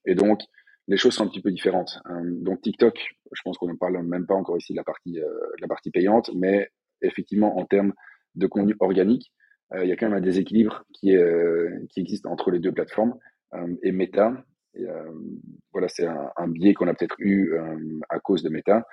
et 0.04 0.16
donc, 0.16 0.40
les 0.88 0.96
choses 0.96 1.14
sont 1.14 1.24
un 1.24 1.28
petit 1.28 1.40
peu 1.40 1.50
différentes. 1.50 2.00
Euh, 2.10 2.22
donc 2.24 2.62
TikTok, 2.62 2.98
je 3.32 3.42
pense 3.42 3.58
qu'on 3.58 3.68
ne 3.68 3.76
parle 3.76 4.02
même 4.02 4.26
pas 4.26 4.34
encore 4.34 4.58
ici 4.58 4.72
de 4.72 4.76
la 4.76 4.84
partie, 4.84 5.20
euh, 5.20 5.28
la 5.60 5.68
partie 5.68 5.90
payante, 5.90 6.30
mais 6.34 6.70
effectivement 7.00 7.58
en 7.58 7.64
termes 7.64 7.92
de 8.34 8.46
contenu 8.46 8.76
organique, 8.80 9.32
euh, 9.74 9.84
il 9.84 9.88
y 9.88 9.92
a 9.92 9.96
quand 9.96 10.06
même 10.08 10.18
un 10.18 10.22
déséquilibre 10.22 10.84
qui, 10.92 11.14
existe 11.96 12.26
entre 12.26 12.50
les 12.50 12.58
deux 12.58 12.72
plateformes 12.72 13.14
et 13.82 13.92
Meta. 13.92 14.32
voilà, 15.72 15.88
c'est 15.88 16.06
un, 16.06 16.48
biais 16.48 16.72
qu'on 16.72 16.88
a 16.88 16.94
peut-être 16.94 17.16
eu 17.18 17.54
à 18.08 18.18
cause 18.18 18.42
de 18.42 18.48
Meta. 18.48 18.86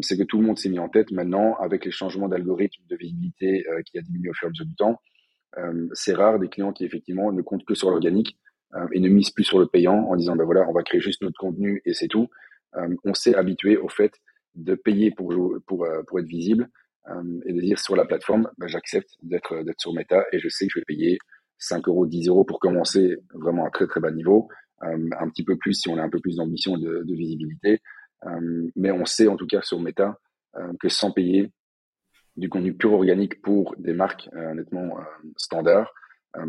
c'est 0.00 0.16
que 0.16 0.24
tout 0.24 0.38
le 0.38 0.46
monde 0.46 0.58
s'est 0.58 0.68
mis 0.68 0.80
en 0.80 0.88
tête 0.88 1.12
maintenant 1.12 1.54
avec 1.56 1.84
les 1.84 1.92
changements 1.92 2.28
d'algorithme 2.28 2.82
de 2.88 2.96
visibilité 2.96 3.64
qui 3.86 3.98
a 3.98 4.02
diminué 4.02 4.30
au 4.30 4.34
fur 4.34 4.46
et 4.46 4.48
à 4.48 4.50
mesure 4.50 4.66
du 4.66 4.74
temps. 4.74 5.00
c'est 5.92 6.14
rare 6.14 6.40
des 6.40 6.48
clients 6.48 6.72
qui 6.72 6.84
effectivement 6.84 7.30
ne 7.30 7.42
comptent 7.42 7.64
que 7.64 7.74
sur 7.74 7.90
l'organique 7.90 8.36
et 8.92 9.00
ne 9.00 9.08
mise 9.08 9.30
plus 9.30 9.44
sur 9.44 9.58
le 9.58 9.66
payant 9.66 10.06
en 10.08 10.16
disant 10.16 10.36
ben 10.36 10.44
voilà 10.44 10.66
on 10.68 10.72
va 10.72 10.82
créer 10.82 11.00
juste 11.00 11.22
notre 11.22 11.38
contenu 11.38 11.82
et 11.84 11.94
c'est 11.94 12.08
tout. 12.08 12.28
Euh, 12.76 12.94
on 13.04 13.14
s'est 13.14 13.34
habitué 13.34 13.76
au 13.76 13.88
fait 13.88 14.12
de 14.54 14.74
payer 14.74 15.10
pour 15.10 15.34
pour 15.66 15.84
euh, 15.84 16.02
pour 16.06 16.20
être 16.20 16.26
visible 16.26 16.68
et 17.44 17.52
de 17.52 17.60
dire 17.60 17.80
sur 17.80 17.96
la 17.96 18.04
plateforme 18.04 18.48
ben, 18.58 18.68
j'accepte 18.68 19.10
d'être 19.22 19.64
d'être 19.64 19.80
sur 19.80 19.92
Meta 19.92 20.24
et 20.32 20.38
je 20.38 20.48
sais 20.48 20.66
que 20.66 20.72
je 20.74 20.78
vais 20.78 20.84
payer 20.84 21.18
5 21.58 21.88
euros, 21.88 22.06
10 22.06 22.28
euros 22.28 22.44
pour 22.44 22.60
commencer 22.60 23.16
vraiment 23.34 23.66
à 23.66 23.70
très 23.70 23.88
très 23.88 24.00
bas 24.00 24.12
niveau, 24.12 24.48
un 24.80 25.28
petit 25.28 25.42
peu 25.44 25.56
plus 25.56 25.74
si 25.74 25.88
on 25.88 25.98
a 25.98 26.02
un 26.02 26.08
peu 26.08 26.20
plus 26.20 26.36
d'ambition 26.36 26.76
de, 26.76 27.02
de, 27.04 27.14
visibilité. 27.14 27.80
mais 28.76 28.92
on 28.92 29.04
sait 29.04 29.26
en 29.26 29.36
tout 29.36 29.48
cas 29.48 29.62
sur 29.62 29.80
Meta 29.80 30.16
que 30.78 30.88
sans 30.88 31.10
payer 31.10 31.50
du 32.36 32.48
contenu 32.48 32.72
pur 32.72 32.92
organique 32.92 33.42
pour 33.42 33.74
des 33.78 33.94
marques 33.94 34.28
nettement 34.54 34.96
standards, 35.36 35.92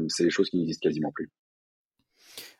c'est 0.07 0.25
des 0.25 0.29
choses 0.29 0.51
qui 0.51 0.57
n'existent 0.57 0.87
quasiment 0.87 1.11
plus. 1.11 1.31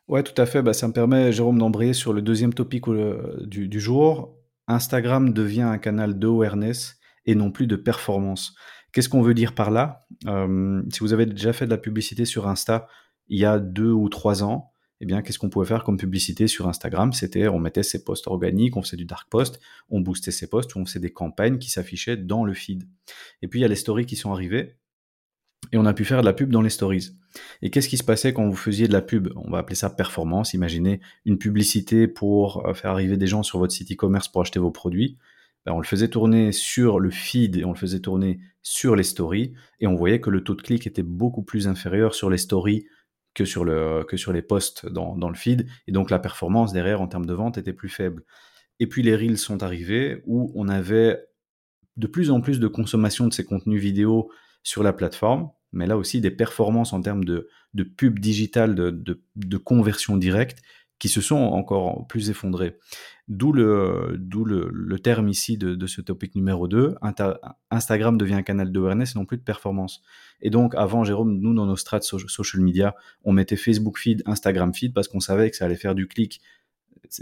Ouais, 0.07 0.23
tout 0.23 0.39
à 0.41 0.45
fait. 0.45 0.61
Bah, 0.61 0.73
ça 0.73 0.87
me 0.87 0.93
permet, 0.93 1.31
Jérôme, 1.31 1.57
d'embrayer 1.57 1.93
sur 1.93 2.13
le 2.13 2.21
deuxième 2.21 2.53
topic 2.53 2.87
euh, 2.87 3.37
du, 3.45 3.79
jour. 3.79 4.37
Instagram 4.67 5.33
devient 5.33 5.61
un 5.61 5.77
canal 5.77 6.19
de 6.19 6.27
awareness 6.27 6.99
et 7.25 7.35
non 7.35 7.51
plus 7.51 7.67
de 7.67 7.75
performance. 7.75 8.53
Qu'est-ce 8.91 9.09
qu'on 9.09 9.21
veut 9.21 9.33
dire 9.33 9.55
par 9.55 9.71
là? 9.71 10.05
Euh, 10.27 10.83
Si 10.91 10.99
vous 10.99 11.13
avez 11.13 11.25
déjà 11.25 11.53
fait 11.53 11.65
de 11.65 11.71
la 11.71 11.77
publicité 11.77 12.25
sur 12.25 12.47
Insta 12.47 12.87
il 13.27 13.39
y 13.39 13.45
a 13.45 13.59
deux 13.59 13.91
ou 13.91 14.09
trois 14.09 14.43
ans, 14.43 14.73
eh 14.99 15.05
bien, 15.05 15.21
qu'est-ce 15.21 15.39
qu'on 15.39 15.49
pouvait 15.49 15.65
faire 15.65 15.83
comme 15.83 15.97
publicité 15.97 16.47
sur 16.47 16.67
Instagram? 16.67 17.13
C'était, 17.13 17.47
on 17.47 17.59
mettait 17.59 17.83
ses 17.83 18.03
posts 18.03 18.27
organiques, 18.27 18.75
on 18.77 18.83
faisait 18.83 18.97
du 18.97 19.05
dark 19.05 19.29
post, 19.29 19.59
on 19.89 20.01
boostait 20.01 20.31
ses 20.31 20.47
posts, 20.47 20.75
on 20.75 20.85
faisait 20.85 20.99
des 20.99 21.11
campagnes 21.11 21.57
qui 21.57 21.69
s'affichaient 21.69 22.17
dans 22.17 22.43
le 22.43 22.53
feed. 22.53 22.83
Et 23.41 23.47
puis, 23.47 23.59
il 23.59 23.61
y 23.63 23.65
a 23.65 23.69
les 23.69 23.75
stories 23.75 24.05
qui 24.05 24.15
sont 24.15 24.31
arrivées 24.31 24.77
et 25.73 25.77
on 25.77 25.85
a 25.85 25.93
pu 25.93 26.05
faire 26.05 26.21
de 26.21 26.25
la 26.25 26.33
pub 26.33 26.51
dans 26.51 26.61
les 26.61 26.69
stories. 26.69 27.17
Et 27.63 27.71
qu'est-ce 27.71 27.89
qui 27.89 27.97
se 27.97 28.03
passait 28.03 28.31
quand 28.31 28.47
vous 28.47 28.55
faisiez 28.55 28.87
de 28.87 28.93
la 28.93 29.01
pub? 29.01 29.29
On 29.35 29.49
va 29.49 29.57
appeler 29.57 29.75
ça 29.75 29.89
performance. 29.89 30.53
Imaginez 30.53 31.01
une 31.25 31.39
publicité 31.39 32.07
pour 32.07 32.67
euh, 32.67 32.75
faire 32.75 32.91
arriver 32.91 33.17
des 33.17 33.25
gens 33.25 33.41
sur 33.41 33.57
votre 33.57 33.73
site 33.73 33.91
e-commerce 33.91 34.27
pour 34.27 34.41
acheter 34.41 34.59
vos 34.59 34.69
produits. 34.69 35.17
Ben, 35.65 35.73
on 35.73 35.79
le 35.79 35.85
faisait 35.85 36.09
tourner 36.09 36.51
sur 36.51 36.99
le 36.99 37.09
feed 37.09 37.55
et 37.57 37.65
on 37.65 37.71
le 37.71 37.77
faisait 37.77 38.01
tourner 38.01 38.39
sur 38.61 38.95
les 38.95 39.03
stories 39.03 39.53
et 39.79 39.87
on 39.87 39.95
voyait 39.95 40.21
que 40.21 40.29
le 40.29 40.43
taux 40.43 40.53
de 40.53 40.61
clic 40.61 40.85
était 40.85 41.03
beaucoup 41.03 41.41
plus 41.41 41.67
inférieur 41.67 42.13
sur 42.13 42.29
les 42.29 42.37
stories 42.37 42.85
que 43.33 43.45
sur, 43.45 43.65
le, 43.65 44.03
que 44.03 44.15
sur 44.15 44.31
les 44.31 44.43
posts 44.43 44.85
dans, 44.85 45.17
dans 45.17 45.29
le 45.29 45.35
feed 45.35 45.67
et 45.87 45.91
donc 45.91 46.11
la 46.11 46.19
performance 46.19 46.71
derrière 46.71 47.01
en 47.01 47.07
termes 47.07 47.25
de 47.25 47.33
vente 47.33 47.57
était 47.57 47.73
plus 47.73 47.89
faible. 47.89 48.23
Et 48.79 48.85
puis 48.85 49.01
les 49.01 49.15
reels 49.15 49.39
sont 49.39 49.63
arrivés 49.63 50.21
où 50.27 50.51
on 50.55 50.67
avait 50.67 51.19
de 51.97 52.07
plus 52.07 52.29
en 52.29 52.41
plus 52.41 52.59
de 52.59 52.67
consommation 52.67 53.25
de 53.25 53.33
ces 53.33 53.43
contenus 53.43 53.81
vidéo 53.81 54.29
sur 54.63 54.83
la 54.83 54.93
plateforme, 54.93 55.49
mais 55.73 55.87
là 55.87 55.97
aussi 55.97 56.21
des 56.21 56.31
performances 56.31 56.93
en 56.93 57.01
termes 57.01 57.25
de, 57.25 57.49
de 57.73 57.83
pub 57.83 58.19
digitale, 58.19 58.75
de, 58.75 58.91
de, 59.35 59.57
conversion 59.57 60.17
directe, 60.17 60.59
qui 60.99 61.09
se 61.09 61.19
sont 61.19 61.35
encore 61.35 62.07
plus 62.07 62.29
effondrées. 62.29 62.77
D'où 63.27 63.51
le, 63.51 64.17
le, 64.17 64.69
le, 64.71 64.99
terme 64.99 65.27
ici 65.27 65.57
de, 65.57 65.75
de 65.75 65.87
ce 65.87 66.01
topic 66.01 66.35
numéro 66.35 66.67
2, 66.67 66.95
Instagram 67.71 68.17
devient 68.17 68.35
un 68.35 68.43
canal 68.43 68.71
d'awareness 68.71 69.15
et 69.15 69.19
non 69.19 69.25
plus 69.25 69.37
de 69.37 69.43
performance. 69.43 70.01
Et 70.41 70.49
donc 70.49 70.75
avant, 70.75 71.03
Jérôme, 71.03 71.39
nous 71.39 71.53
dans 71.53 71.65
nos 71.65 71.75
strats 71.75 72.01
social 72.01 72.61
media, 72.61 72.95
on 73.23 73.33
mettait 73.33 73.55
Facebook 73.55 73.97
feed, 73.97 74.23
Instagram 74.25 74.73
feed, 74.73 74.93
parce 74.93 75.07
qu'on 75.07 75.19
savait 75.19 75.49
que 75.49 75.57
ça 75.57 75.65
allait 75.65 75.75
faire 75.75 75.95
du 75.95 76.07
clic 76.07 76.41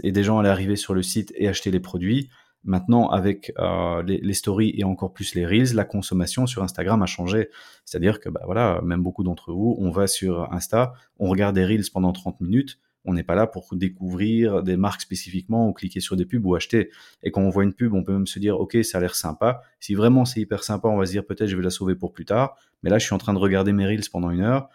et 0.02 0.12
des 0.12 0.22
gens 0.22 0.38
allaient 0.38 0.48
arriver 0.48 0.76
sur 0.76 0.94
le 0.94 1.02
site 1.02 1.32
et 1.36 1.48
acheter 1.48 1.70
les 1.70 1.80
produits. 1.80 2.30
Maintenant, 2.64 3.08
avec 3.08 3.52
euh, 3.58 4.02
les, 4.04 4.34
stories 4.34 4.72
et 4.76 4.84
encore 4.84 5.12
plus 5.12 5.34
les 5.34 5.44
reels, 5.44 5.74
la 5.74 5.84
consommation 5.84 6.46
sur 6.46 6.62
Instagram 6.62 7.02
a 7.02 7.06
changé. 7.06 7.48
C'est-à-dire 7.84 8.20
que, 8.20 8.28
bah, 8.28 8.42
voilà, 8.44 8.80
même 8.82 9.02
beaucoup 9.02 9.24
d'entre 9.24 9.52
vous, 9.52 9.74
on 9.78 9.90
va 9.90 10.06
sur 10.06 10.52
Insta, 10.52 10.92
on 11.18 11.28
regarde 11.28 11.56
des 11.56 11.64
reels 11.64 11.90
pendant 11.92 12.12
30 12.12 12.40
minutes, 12.40 12.78
On 13.04 13.14
n'est 13.14 13.24
pas 13.24 13.34
là 13.34 13.48
pour 13.48 13.74
découvrir 13.74 14.62
des 14.62 14.76
marques 14.76 15.00
spécifiquement 15.00 15.68
ou 15.68 15.72
cliquer 15.72 15.98
sur 15.98 16.14
des 16.14 16.24
pubs 16.24 16.46
ou 16.46 16.54
acheter. 16.54 16.90
Et 17.24 17.32
quand 17.32 17.42
on 17.42 17.50
voit 17.50 17.64
une 17.64 17.74
pub, 17.74 17.94
on 17.94 18.04
peut 18.04 18.12
même 18.12 18.28
se 18.28 18.38
dire, 18.38 18.60
OK, 18.60 18.76
ça 18.84 18.98
a 18.98 19.00
l'air 19.00 19.16
sympa. 19.16 19.62
Si 19.80 19.94
vraiment 19.94 20.24
c'est 20.24 20.40
hyper 20.40 20.62
sympa, 20.62 20.86
on 20.86 20.96
va 20.96 21.06
se 21.06 21.10
dire, 21.10 21.26
peut-être 21.26 21.48
je 21.48 21.56
vais 21.56 21.64
la 21.64 21.70
sauver 21.70 21.96
pour 21.96 22.12
plus 22.12 22.24
tard. 22.24 22.56
Mais 22.84 22.90
là, 22.90 22.98
je 22.98 23.04
suis 23.04 23.14
en 23.14 23.18
train 23.18 23.34
de 23.34 23.40
regarder 23.40 23.72
mes 23.72 23.86
reels 23.86 24.08
pendant 24.12 24.30
une 24.30 24.40
heure. 24.42 24.68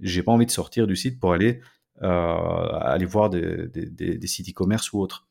J'ai 0.00 0.22
pas 0.22 0.32
envie 0.32 0.46
de 0.46 0.50
sortir 0.50 0.86
du 0.86 0.96
site 0.96 1.20
pour 1.20 1.34
aller, 1.34 1.60
euh, 2.02 2.78
aller 2.80 3.04
voir 3.04 3.28
des, 3.28 3.68
des, 3.68 4.26
sites 4.26 4.48
e-commerce 4.48 4.92
ou 4.94 5.00
autres. 5.00 5.26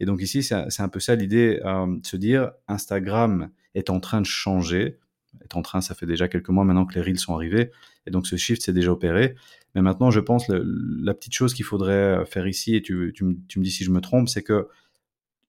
Et 0.00 0.04
donc 0.04 0.20
ici, 0.20 0.42
c'est 0.42 0.80
un 0.80 0.88
peu 0.88 1.00
ça 1.00 1.14
l'idée, 1.14 1.60
euh, 1.64 1.86
de 1.86 2.06
se 2.06 2.16
dire, 2.16 2.52
Instagram 2.68 3.50
est 3.74 3.90
en 3.90 4.00
train 4.00 4.20
de 4.20 4.26
changer 4.26 4.98
est 5.42 5.56
en 5.56 5.62
train, 5.62 5.80
ça 5.80 5.94
fait 5.94 6.06
déjà 6.06 6.28
quelques 6.28 6.48
mois 6.48 6.64
maintenant 6.64 6.86
que 6.86 6.94
les 6.94 7.00
reels 7.00 7.18
sont 7.18 7.34
arrivés, 7.34 7.70
et 8.06 8.10
donc 8.10 8.26
ce 8.26 8.36
shift 8.36 8.62
s'est 8.62 8.72
déjà 8.72 8.92
opéré. 8.92 9.34
Mais 9.74 9.82
maintenant, 9.82 10.10
je 10.10 10.20
pense 10.20 10.48
la 10.48 11.14
petite 11.14 11.34
chose 11.34 11.54
qu'il 11.54 11.64
faudrait 11.64 12.24
faire 12.26 12.46
ici, 12.46 12.76
et 12.76 12.82
tu, 12.82 13.12
me 13.22 13.62
dis 13.62 13.70
si 13.70 13.84
je 13.84 13.90
me 13.90 14.00
trompe, 14.00 14.28
c'est 14.28 14.42
que 14.42 14.68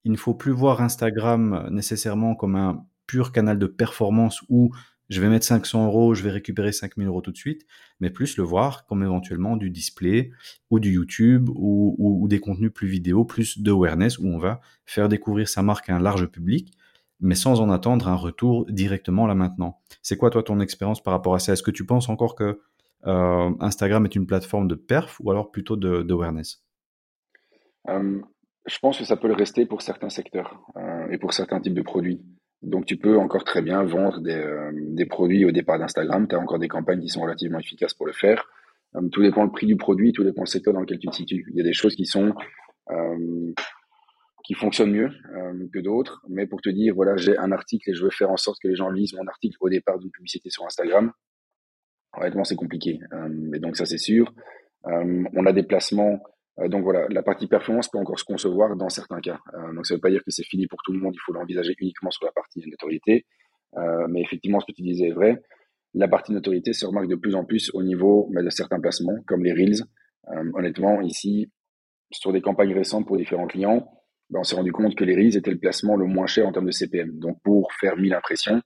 il 0.04 0.12
ne 0.12 0.18
faut 0.18 0.34
plus 0.34 0.51
voir 0.51 0.82
Instagram 0.82 1.68
nécessairement 1.72 2.36
comme 2.36 2.56
un 2.56 2.86
pur 3.08 3.32
canal 3.32 3.60
de 3.60 3.68
performance 3.68 4.42
où 4.50 4.74
je 5.10 5.22
vais 5.22 5.30
mettre 5.30 5.46
500 5.46 5.86
euros, 5.86 6.14
je 6.14 6.24
vais 6.24 6.32
récupérer 6.32 6.72
5000 6.72 7.08
euros 7.08 7.22
tout 7.22 7.32
de 7.32 7.38
suite, 7.38 7.66
mais 8.00 8.10
plus 8.10 8.38
le 8.38 8.44
voir 8.44 8.86
comme 8.86 9.04
éventuellement 9.04 9.56
du 9.56 9.70
display 9.70 10.32
ou 10.70 10.80
du 10.80 10.92
YouTube 10.92 11.50
ou, 11.56 12.26
des 12.30 12.40
contenus 12.40 12.74
plus 12.74 12.88
vidéo, 12.88 13.24
plus 13.24 13.60
d'awareness 13.60 14.20
où 14.20 14.28
on 14.28 14.38
va 14.38 14.60
faire 14.86 15.08
découvrir 15.08 15.48
sa 15.48 15.62
marque 15.62 15.90
à 15.90 15.96
un 15.96 16.00
large 16.00 16.26
public 16.28 16.74
mais 17.20 17.36
sans 17.36 17.62
en 17.62 17.70
attendre 17.70 18.08
un 18.08 18.16
retour 18.16 18.66
directement 18.68 19.28
là 19.28 19.36
maintenant. 19.36 19.80
C'est 20.02 20.18
quoi 20.18 20.30
toi 20.30 20.44
ton 20.44 20.60
expérience 20.60 21.02
par 21.02 21.14
rapport 21.14 21.36
à 21.36 21.40
ça? 21.40 21.54
Est-ce 21.54 21.64
que 21.64 21.72
tu 21.72 21.86
penses 21.86 22.10
encore 22.10 22.36
que 22.36 22.62
euh, 23.06 23.52
Instagram 23.60 24.06
est 24.06 24.16
une 24.16 24.28
plateforme 24.28 24.68
de 24.68 24.76
perf 24.76 25.20
ou 25.22 25.32
alors 25.32 25.52
plutôt 25.52 25.76
d'awareness? 25.76 26.64
Euh, 27.90 28.22
Je 28.66 28.80
pense 28.80 29.00
que 29.00 29.06
ça 29.06 29.18
peut 29.18 29.28
le 29.28 29.34
rester 29.34 29.66
pour 29.66 29.82
certains 29.82 30.10
secteurs 30.10 30.62
euh, 30.76 31.10
et 31.10 31.18
pour 31.18 31.34
certains 31.34 31.60
types 31.60 31.74
de 31.74 31.82
produits. 31.82 32.22
Donc 32.62 32.86
tu 32.86 32.98
peux 32.98 33.18
encore 33.18 33.44
très 33.44 33.62
bien 33.62 33.84
vendre 33.84 34.20
des, 34.20 34.72
des 34.74 35.06
produits 35.06 35.46
au 35.46 35.52
départ 35.52 35.78
d'Instagram, 35.80 36.28
tu 36.28 36.36
as 36.36 36.40
encore 36.40 36.60
des 36.60 36.68
campagnes 36.68 37.02
qui 37.02 37.10
sont 37.10 37.22
relativement 37.22 37.60
efficaces 37.60 37.94
pour 37.94 38.08
le 38.08 38.14
faire. 38.14 38.50
tout 39.12 39.22
dépend 39.22 39.44
le 39.44 39.52
prix 39.52 39.68
du 39.68 39.78
produit, 39.78 40.12
tout 40.12 40.24
dépend 40.24 40.42
le 40.42 40.48
secteur 40.48 40.74
dans 40.74 40.82
lequel 40.82 41.00
tu 41.00 41.08
te 41.08 41.16
situes. 41.16 41.46
Il 41.52 41.58
y 41.58 41.62
a 41.62 41.64
des 41.64 41.74
choses 41.74 41.96
qui 41.96 42.06
sont 42.06 42.34
qui 44.48 44.54
fonctionnent 44.54 44.94
mieux 44.94 45.12
euh, 45.36 45.68
que 45.74 45.80
d'autres. 45.80 46.24
Mais 46.30 46.48
pour 46.48 46.62
te 46.62 46.70
dire, 46.70 46.96
voilà, 46.96 47.18
j'ai 47.18 47.38
un 47.38 47.52
article 47.52 47.90
et 47.90 47.94
je 47.94 48.02
veux 48.02 48.10
faire 48.10 48.32
en 48.32 48.38
sorte 48.38 48.60
que 48.64 48.70
les 48.70 48.78
gens 48.78 48.90
lisent 48.90 49.14
mon 49.14 49.28
article 49.28 49.58
au 49.60 49.68
départ 49.68 50.00
d'une 50.00 50.10
publicité 50.10 50.50
sur 50.50 50.66
Instagram. 50.66 51.12
Honnêtement, 52.14 52.46
c'est 52.46 52.56
compliqué. 52.56 53.02
Euh, 53.12 53.52
et 53.54 53.60
donc 53.60 53.76
ça, 53.76 53.86
c'est 53.86 53.98
sûr. 53.98 54.34
Euh, 54.86 55.26
on 55.36 55.46
a 55.46 55.52
des 55.52 55.64
placements. 55.64 56.24
Donc 56.66 56.84
voilà, 56.84 57.06
la 57.10 57.22
partie 57.22 57.48
performance 57.48 57.88
peut 57.90 58.00
encore 58.00 58.20
se 58.20 58.26
concevoir 58.26 58.76
dans 58.76 58.90
certains 58.90 59.20
cas. 59.20 59.40
donc 59.76 59.86
ça 59.86 59.94
ne 59.94 59.98
veut 59.98 60.02
pas 60.02 60.10
dire 60.10 60.24
que 60.24 60.32
c'est 60.32 60.46
fini 60.46 60.66
pour 60.68 60.80
tout 60.84 60.92
le 60.92 61.00
monde. 61.00 61.14
Il 61.14 61.22
faut 61.24 61.34
l'envisager 61.34 61.76
uniquement 61.80 62.10
sur 62.10 62.26
la 62.26 62.32
partie 62.32 62.64
notoriété. 62.68 63.26
mais 64.10 64.22
effectivement, 64.22 64.60
ce 64.60 64.66
que 64.66 64.76
tu 64.76 64.82
disais 64.82 65.10
est 65.10 65.14
vrai. 65.14 65.42
La 65.94 66.08
partie 66.08 66.32
notoriété 66.32 66.74
se 66.74 66.86
remarque 66.86 67.08
de 67.08 67.16
plus 67.16 67.36
en 67.36 67.46
plus 67.46 67.70
au 67.76 67.84
niveau 67.84 68.30
de 68.34 68.50
certains 68.50 68.80
placements, 68.80 69.18
comme 69.28 69.44
les 69.44 69.54
Reels. 69.54 69.84
honnêtement, 70.56 71.02
ici, 71.02 71.52
sur 72.12 72.34
des 72.34 72.42
campagnes 72.42 72.74
récentes 72.74 73.06
pour 73.06 73.18
différents 73.18 73.48
clients, 73.48 73.88
ben, 74.30 74.40
on 74.40 74.44
s'est 74.44 74.56
rendu 74.56 74.72
compte 74.72 74.96
que 74.96 75.04
les 75.04 75.16
Reels 75.16 75.38
étaient 75.38 75.52
le 75.52 75.60
placement 75.60 75.96
le 75.96 76.06
moins 76.06 76.28
cher 76.28 76.48
en 76.48 76.52
termes 76.52 76.66
de 76.66 76.72
CPM. 76.72 77.18
Donc 77.20 77.42
pour 77.44 77.72
faire 77.74 77.96
1000 77.96 78.14
impressions, 78.14 78.62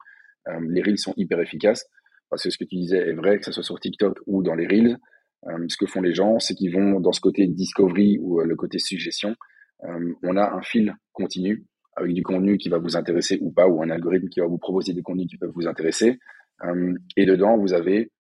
euh, 0.48 0.60
les 0.70 0.82
Reels 0.82 0.98
sont 0.98 1.14
hyper 1.18 1.40
efficaces. 1.40 1.86
Parce 2.30 2.44
que 2.44 2.50
ce 2.50 2.58
que 2.58 2.64
tu 2.64 2.76
disais 2.76 2.98
est 2.98 3.14
vrai, 3.14 3.38
que 3.38 3.46
ce 3.46 3.52
soit 3.52 3.64
sur 3.64 3.80
TikTok 3.80 4.20
ou 4.26 4.42
dans 4.42 4.56
les 4.56 4.66
Reels. 4.66 4.98
Euh, 5.48 5.66
ce 5.68 5.78
que 5.78 5.86
font 5.86 6.02
les 6.02 6.14
gens, 6.14 6.40
c'est 6.40 6.54
qu'ils 6.56 6.74
vont 6.74 7.00
dans 7.00 7.12
ce 7.12 7.22
côté 7.22 7.48
discovery 7.48 8.20
ou 8.22 8.42
euh, 8.42 8.46
le 8.46 8.56
côté 8.56 8.80
suggestion. 8.80 9.36
on 10.24 10.38
a 10.38 10.54
un 10.54 10.62
fil 10.62 10.96
continu 11.12 11.66
avec 11.96 12.14
du 12.14 12.22
contenu 12.22 12.58
qui 12.58 12.70
va 12.70 12.78
vous 12.78 12.96
intéresser 12.96 13.40
ou 13.42 13.52
pas, 13.52 13.68
ou 13.68 13.82
un 13.82 13.90
algorithme 13.90 14.30
qui 14.30 14.40
va 14.40 14.46
vous 14.46 14.60
proposer 14.60 14.94
des 14.94 15.02
contenus 15.02 15.28
qui 15.28 15.38
peuvent 15.38 15.52
vous 15.56 15.68
intéresser. 15.68 16.20
et 17.18 17.26
dedans, 17.26 17.58
vous 17.58 17.74
avez 17.74 18.12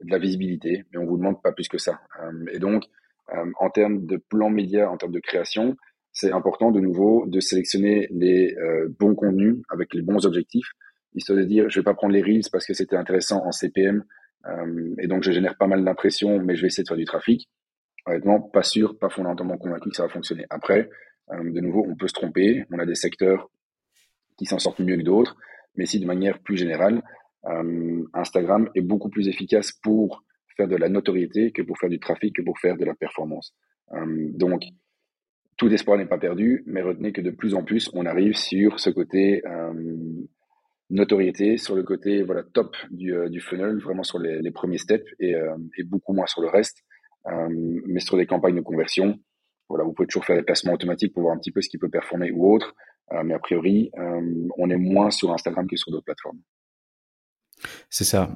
de 0.00 0.10
la 0.10 0.18
visibilité, 0.18 0.84
mais 0.90 0.98
on 0.98 1.04
vous 1.04 1.18
demande 1.18 1.42
pas 1.42 1.52
plus 1.52 1.68
que 1.68 1.76
ça. 1.76 2.00
et 2.50 2.58
donc, 2.58 2.84
en 3.60 3.68
termes 3.68 4.06
de 4.06 4.16
plan 4.16 4.48
média, 4.48 4.90
en 4.90 4.96
termes 4.96 5.12
de 5.12 5.20
création, 5.20 5.76
c'est 6.12 6.32
important 6.32 6.70
de 6.70 6.80
nouveau 6.80 7.24
de 7.26 7.40
sélectionner 7.40 8.08
les 8.10 8.54
euh, 8.58 8.88
bons 8.98 9.14
contenus 9.14 9.58
avec 9.70 9.94
les 9.94 10.02
bons 10.02 10.26
objectifs, 10.26 10.72
histoire 11.14 11.38
de 11.38 11.44
dire 11.44 11.68
je 11.70 11.80
vais 11.80 11.84
pas 11.84 11.94
prendre 11.94 12.12
les 12.12 12.22
reels 12.22 12.48
parce 12.50 12.66
que 12.66 12.74
c'était 12.74 12.96
intéressant 12.96 13.44
en 13.44 13.52
CPM 13.52 13.98
euh, 13.98 14.02
et 14.98 15.06
donc 15.06 15.22
je 15.22 15.32
génère 15.32 15.56
pas 15.56 15.66
mal 15.66 15.84
d'impressions, 15.84 16.40
mais 16.40 16.56
je 16.56 16.62
vais 16.62 16.68
essayer 16.68 16.84
de 16.84 16.88
faire 16.88 16.96
du 16.96 17.04
trafic. 17.04 17.48
Honnêtement, 18.06 18.40
pas 18.40 18.62
sûr, 18.62 18.98
pas 18.98 19.10
fondamentalement 19.10 19.58
convaincu 19.58 19.90
que 19.90 19.96
ça 19.96 20.04
va 20.04 20.08
fonctionner. 20.08 20.46
Après, 20.48 20.88
euh, 21.32 21.52
de 21.52 21.60
nouveau, 21.60 21.84
on 21.86 21.96
peut 21.96 22.08
se 22.08 22.14
tromper. 22.14 22.64
On 22.72 22.78
a 22.78 22.86
des 22.86 22.94
secteurs 22.94 23.50
qui 24.38 24.46
s'en 24.46 24.58
sortent 24.58 24.80
mieux 24.80 24.96
que 24.96 25.02
d'autres, 25.02 25.36
mais 25.76 25.84
si 25.84 26.00
de 26.00 26.06
manière 26.06 26.38
plus 26.40 26.56
générale, 26.56 27.02
Instagram 28.12 28.68
est 28.74 28.82
beaucoup 28.82 29.08
plus 29.08 29.28
efficace 29.28 29.72
pour 29.82 30.24
faire 30.56 30.68
de 30.68 30.76
la 30.76 30.90
notoriété 30.90 31.52
que 31.52 31.62
pour 31.62 31.78
faire 31.78 31.88
du 31.88 31.98
trafic, 31.98 32.36
que 32.36 32.42
pour 32.42 32.58
faire 32.58 32.76
de 32.76 32.84
la 32.84 32.94
performance. 32.94 33.54
donc, 33.90 34.62
tout 35.60 35.68
espoir 35.68 35.98
n'est 35.98 36.06
pas 36.06 36.16
perdu, 36.16 36.62
mais 36.64 36.80
retenez 36.80 37.12
que 37.12 37.20
de 37.20 37.30
plus 37.30 37.54
en 37.54 37.62
plus, 37.62 37.90
on 37.92 38.06
arrive 38.06 38.34
sur 38.34 38.80
ce 38.80 38.88
côté 38.88 39.42
euh, 39.46 39.74
notoriété, 40.90 41.56
sur 41.56 41.74
le 41.74 41.82
côté 41.82 42.22
voilà 42.22 42.42
top 42.42 42.76
du, 42.90 43.14
euh, 43.14 43.28
du 43.28 43.40
funnel, 43.40 43.78
vraiment 43.78 44.02
sur 44.02 44.18
les, 44.18 44.50
premiers 44.50 44.78
steps 44.78 45.08
et, 45.18 45.34
euh, 45.34 45.56
et, 45.78 45.84
beaucoup 45.84 46.12
moins 46.12 46.26
sur 46.26 46.42
le 46.42 46.48
reste. 46.48 46.78
mais 47.86 48.00
sur 48.00 48.16
des 48.16 48.26
campagnes 48.26 48.56
de 48.56 48.60
conversion, 48.60 49.18
voilà, 49.68 49.84
vous 49.84 49.92
pouvez 49.92 50.06
toujours 50.06 50.24
faire 50.24 50.36
des 50.36 50.42
placements 50.42 50.72
automatiques 50.72 51.12
pour 51.14 51.22
voir 51.22 51.34
un 51.34 51.38
petit 51.38 51.52
peu 51.52 51.60
ce 51.60 51.68
qui 51.68 51.78
peut 51.78 51.90
performer 51.90 52.30
ou 52.32 52.52
autre. 52.52 52.74
mais 53.24 53.34
a 53.34 53.38
priori, 53.38 53.90
on 54.58 54.70
est 54.70 54.76
moins 54.76 55.10
sur 55.10 55.32
Instagram 55.32 55.66
que 55.68 55.76
sur 55.76 55.92
d'autres 55.92 56.06
plateformes. 56.06 56.40
C'est 57.88 58.04
ça. 58.04 58.32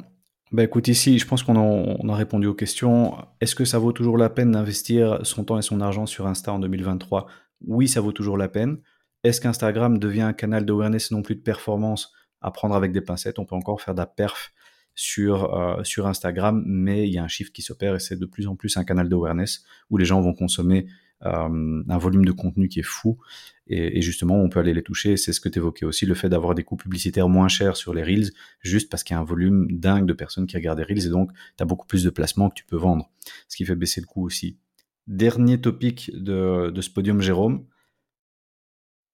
Bah 0.52 0.62
écoute, 0.62 0.86
ici, 0.86 1.18
je 1.18 1.26
pense 1.26 1.42
qu'on 1.42 2.08
a, 2.08 2.14
répondu 2.14 2.46
aux 2.46 2.54
questions. 2.54 3.16
Est-ce 3.40 3.56
que 3.56 3.64
ça 3.64 3.78
vaut 3.78 3.92
toujours 3.92 4.18
la 4.18 4.30
peine 4.30 4.52
d'investir 4.52 5.18
son 5.26 5.44
temps 5.44 5.58
et 5.58 5.62
son 5.62 5.80
argent 5.80 6.06
sur 6.06 6.28
Insta 6.28 6.52
en 6.52 6.60
2023 6.60 7.26
Oui, 7.66 7.88
ça 7.88 8.00
vaut 8.00 8.12
toujours 8.12 8.36
la 8.36 8.48
peine. 8.48 8.78
Est-ce 9.24 9.40
qu'Instagram 9.40 9.98
devient 9.98 10.22
un 10.22 10.32
canal 10.32 10.64
d'awareness 10.64 11.10
non 11.10 11.22
plus 11.22 11.34
de 11.34 11.40
performance 11.40 12.12
à 12.44 12.50
prendre 12.50 12.74
avec 12.74 12.92
des 12.92 13.00
pincettes 13.00 13.38
On 13.38 13.46
peut 13.46 13.56
encore 13.56 13.80
faire 13.80 13.94
de 13.94 14.00
la 14.00 14.06
perf 14.06 14.52
sur, 14.94 15.54
euh, 15.54 15.82
sur 15.82 16.06
Instagram, 16.06 16.62
mais 16.66 17.08
il 17.08 17.12
y 17.12 17.18
a 17.18 17.24
un 17.24 17.28
shift 17.28 17.52
qui 17.52 17.62
s'opère 17.62 17.96
et 17.96 18.00
c'est 18.00 18.16
de 18.16 18.26
plus 18.26 18.46
en 18.46 18.54
plus 18.54 18.76
un 18.76 18.84
canal 18.84 19.08
d'awareness 19.08 19.64
où 19.90 19.96
les 19.96 20.04
gens 20.04 20.20
vont 20.20 20.34
consommer 20.34 20.86
euh, 21.24 21.82
un 21.88 21.98
volume 21.98 22.24
de 22.24 22.32
contenu 22.32 22.68
qui 22.68 22.80
est 22.80 22.84
fou. 22.84 23.18
Et, 23.66 24.02
justement, 24.02 24.36
on 24.36 24.50
peut 24.50 24.60
aller 24.60 24.74
les 24.74 24.82
toucher. 24.82 25.16
C'est 25.16 25.32
ce 25.32 25.40
que 25.40 25.48
tu 25.48 25.58
évoquais 25.58 25.86
aussi, 25.86 26.04
le 26.04 26.14
fait 26.14 26.28
d'avoir 26.28 26.54
des 26.54 26.64
coûts 26.64 26.76
publicitaires 26.76 27.30
moins 27.30 27.48
chers 27.48 27.78
sur 27.78 27.94
les 27.94 28.02
Reels, 28.02 28.30
juste 28.60 28.90
parce 28.90 29.02
qu'il 29.02 29.14
y 29.14 29.16
a 29.16 29.20
un 29.20 29.24
volume 29.24 29.66
dingue 29.70 30.04
de 30.04 30.12
personnes 30.12 30.46
qui 30.46 30.56
regardent 30.56 30.80
les 30.80 30.84
Reels 30.84 31.06
et 31.06 31.10
donc 31.10 31.32
tu 31.56 31.62
as 31.62 31.64
beaucoup 31.64 31.86
plus 31.86 32.04
de 32.04 32.10
placements 32.10 32.50
que 32.50 32.54
tu 32.54 32.66
peux 32.66 32.76
vendre, 32.76 33.10
ce 33.48 33.56
qui 33.56 33.64
fait 33.64 33.74
baisser 33.74 34.02
le 34.02 34.06
coût 34.06 34.22
aussi. 34.26 34.58
Dernier 35.06 35.58
topic 35.60 36.10
de, 36.14 36.70
de 36.70 36.80
ce 36.82 36.90
podium, 36.90 37.22
Jérôme. 37.22 37.66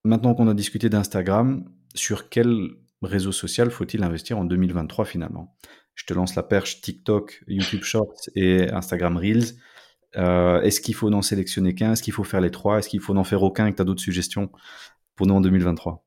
Maintenant 0.05 0.35
qu'on 0.35 0.49
a 0.49 0.55
discuté 0.55 0.89
d'Instagram, 0.89 1.65
sur 1.95 2.29
quel 2.29 2.71
réseau 3.03 3.33
social 3.33 3.71
faut-il 3.71 4.03
investir 4.03 4.39
en 4.39 4.45
2023 4.45 5.05
finalement? 5.05 5.57
Je 5.95 6.07
te 6.07 6.15
lance 6.15 6.35
la 6.35 6.43
perche 6.43 6.81
TikTok, 6.81 7.43
YouTube 7.47 7.83
Shorts 7.83 8.31
et 8.35 8.71
Instagram 8.71 9.17
Reels. 9.17 9.57
Euh, 10.17 10.61
est-ce 10.63 10.81
qu'il 10.81 10.95
faut 10.95 11.13
en 11.13 11.23
sélectionner 11.23 11.75
qu'un? 11.75 11.93
Est-ce 11.93 12.03
qu'il 12.03 12.13
faut 12.13 12.25
faire 12.25 12.41
les 12.41 12.51
trois? 12.51 12.79
Est-ce 12.79 12.89
qu'il 12.89 13.01
faut 13.01 13.15
n'en 13.15 13.25
faire 13.25 13.43
aucun 13.43 13.67
et 13.67 13.73
que 13.73 13.77
tu 13.77 13.83
as 13.83 13.85
d'autres 13.85 14.03
suggestions 14.03 14.51
pour 15.15 15.27
nous 15.27 15.35
en 15.35 15.41
2023 15.41 16.05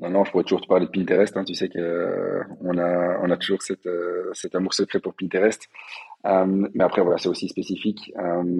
non, 0.00 0.10
non, 0.10 0.24
je 0.24 0.30
pourrais 0.30 0.44
toujours 0.44 0.60
te 0.60 0.68
parler 0.68 0.86
de 0.86 0.92
Pinterest. 0.92 1.36
Hein. 1.36 1.42
Tu 1.42 1.54
sais 1.54 1.68
qu'on 1.68 1.80
euh, 1.80 2.42
a, 2.78 3.20
on 3.20 3.30
a 3.32 3.36
toujours 3.36 3.60
cette, 3.62 3.84
euh, 3.86 4.30
cet 4.32 4.54
amour 4.54 4.72
secret 4.72 5.00
pour 5.00 5.12
Pinterest. 5.14 5.68
mais 6.24 6.84
après, 6.84 7.02
voilà, 7.02 7.18
c'est 7.18 7.28
aussi 7.28 7.48
spécifique. 7.48 8.12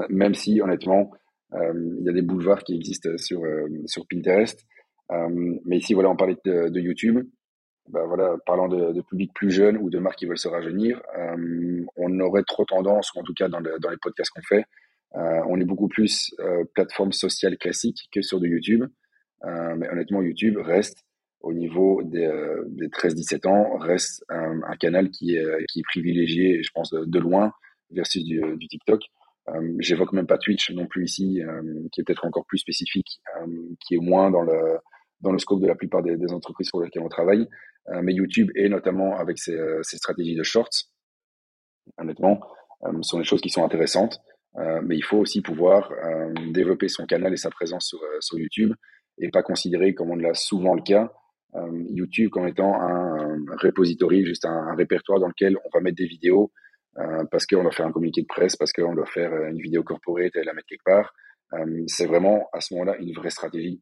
même 0.09 0.35
si, 0.35 0.61
honnêtement, 0.61 1.13
il 1.53 2.03
y 2.03 2.09
a 2.09 2.13
des 2.13 2.23
boulevards 2.23 2.65
qui 2.65 2.75
existent 2.75 3.11
sur, 3.19 3.43
sur 3.87 4.05
Pinterest. 4.09 4.67
Mais 5.11 5.79
ici, 5.79 5.94
voilà, 5.94 6.11
on 6.11 6.16
parlait 6.16 6.37
de, 6.44 6.81
YouTube 6.81 7.21
bah 7.90 8.05
voilà, 8.07 8.37
parlant 8.44 8.68
de, 8.68 9.01
public 9.03 9.33
plus 9.35 9.51
jeune 9.51 9.79
ou 9.79 9.90
de 9.90 9.99
marques 9.99 10.18
qui 10.18 10.27
veulent 10.27 10.38
se 10.38 10.49
rajeunir, 10.49 11.01
euh, 11.16 11.85
on 11.97 12.21
aurait 12.21 12.42
trop 12.42 12.64
tendance, 12.64 13.12
ou 13.14 13.21
en 13.21 13.23
tout 13.23 13.35
cas 13.35 13.49
dans, 13.49 13.61
les 13.61 13.97
podcasts 14.03 14.31
qu'on 14.31 14.42
fait, 14.42 14.64
euh, 15.16 15.42
on 15.49 15.59
est 15.61 15.64
beaucoup 15.64 15.88
plus 15.88 16.35
euh, 16.40 16.64
plateforme 16.75 17.12
sociale 17.12 17.57
classique 17.57 18.09
que 18.12 18.23
sur 18.23 18.40
de 18.40 18.47
YouTube. 18.47 18.85
Euh, 19.44 19.75
mais 19.77 19.88
honnêtement, 19.88 20.21
YouTube 20.23 20.59
reste 20.59 21.05
au 21.40 21.53
niveau 21.53 22.03
des, 22.03 22.27
euh, 22.27 22.64
des 22.66 22.88
13-17 22.88 23.47
ans, 23.49 23.79
reste 23.79 24.25
un, 24.29 24.77
canal 24.79 25.11
qui 25.11 25.37
est, 25.37 25.66
qui 25.68 25.81
est 25.81 25.85
privilégié, 25.85 26.62
je 26.62 26.71
pense, 26.75 26.90
de, 26.90 27.18
loin 27.18 27.53
versus 27.90 28.25
du 28.25 28.68
TikTok. 28.68 29.01
J'évoque 29.79 30.12
même 30.12 30.27
pas 30.27 30.37
Twitch 30.37 30.73
non 30.73 30.87
plus 30.87 31.05
ici, 31.05 31.40
qui 31.90 32.01
est 32.01 32.05
peut-être 32.05 32.27
encore 32.27 32.44
plus 32.44 32.59
spécifique, 32.59 33.23
qui 33.81 33.94
est 33.94 33.99
moins 33.99 34.31
dans 34.31 34.42
le 34.42 34.79
dans 35.21 35.33
le 35.33 35.39
scope 35.39 35.61
de 35.61 35.67
la 35.67 35.75
plupart 35.75 36.03
des, 36.03 36.33
entreprises 36.33 36.71
pour 36.71 36.83
lesquelles 36.83 37.03
on 37.03 37.09
travaille. 37.09 37.49
Euh, 37.91 38.01
mais 38.03 38.13
YouTube 38.13 38.51
et 38.55 38.69
notamment 38.69 39.19
avec 39.19 39.39
ses, 39.39 39.55
euh, 39.55 39.81
ses, 39.83 39.97
stratégies 39.97 40.37
de 40.37 40.43
shorts, 40.43 40.89
honnêtement, 41.97 42.41
euh, 42.85 43.03
sont 43.03 43.19
des 43.19 43.25
choses 43.25 43.41
qui 43.41 43.51
sont 43.51 43.65
intéressantes. 43.65 44.21
mais 44.83 44.97
il 44.97 45.05
faut 45.05 45.19
aussi 45.19 45.41
pouvoir 45.41 45.93
développer 46.53 46.89
son 46.89 47.07
canal 47.07 47.33
et 47.33 47.37
sa 47.37 47.51
présence 47.51 47.95
sur, 48.21 48.39
YouTube 48.39 48.73
et 49.19 49.31
pas 49.31 49.43
considérer, 49.43 49.95
comme 49.95 50.11
on 50.11 50.17
l'a 50.17 50.35
souvent 50.35 50.75
le 50.75 50.83
cas, 50.83 51.13
YouTube 52.01 52.31
comme 52.31 52.49
étant 52.49 52.75
un, 52.75 53.39
repository, 53.63 54.25
juste 54.25 54.47
un, 54.47 54.75
répertoire 54.75 55.21
dans 55.21 55.29
lequel 55.29 55.57
on 55.65 55.69
va 55.73 55.81
mettre 55.81 55.99
des 55.99 56.07
vidéos 56.07 56.51
parce 57.31 57.47
qu'on 57.47 57.63
doit 57.63 57.71
faire 57.71 57.87
un 57.87 57.93
communiqué 57.93 58.23
de 58.23 58.27
presse, 58.27 58.57
parce 58.57 58.73
qu'on 58.73 58.95
doit 58.95 59.07
faire 59.07 59.33
une 59.47 59.61
vidéo 59.61 59.85
corporate 59.85 60.35
et 60.35 60.43
la 60.43 60.55
mettre 60.55 60.67
quelque 60.67 60.91
part. 60.95 61.15
c'est 61.87 62.07
vraiment 62.07 62.49
à 62.53 62.61
ce 62.61 62.75
moment-là 62.75 62.97
une 62.99 63.13
vraie 63.13 63.31
stratégie. 63.31 63.81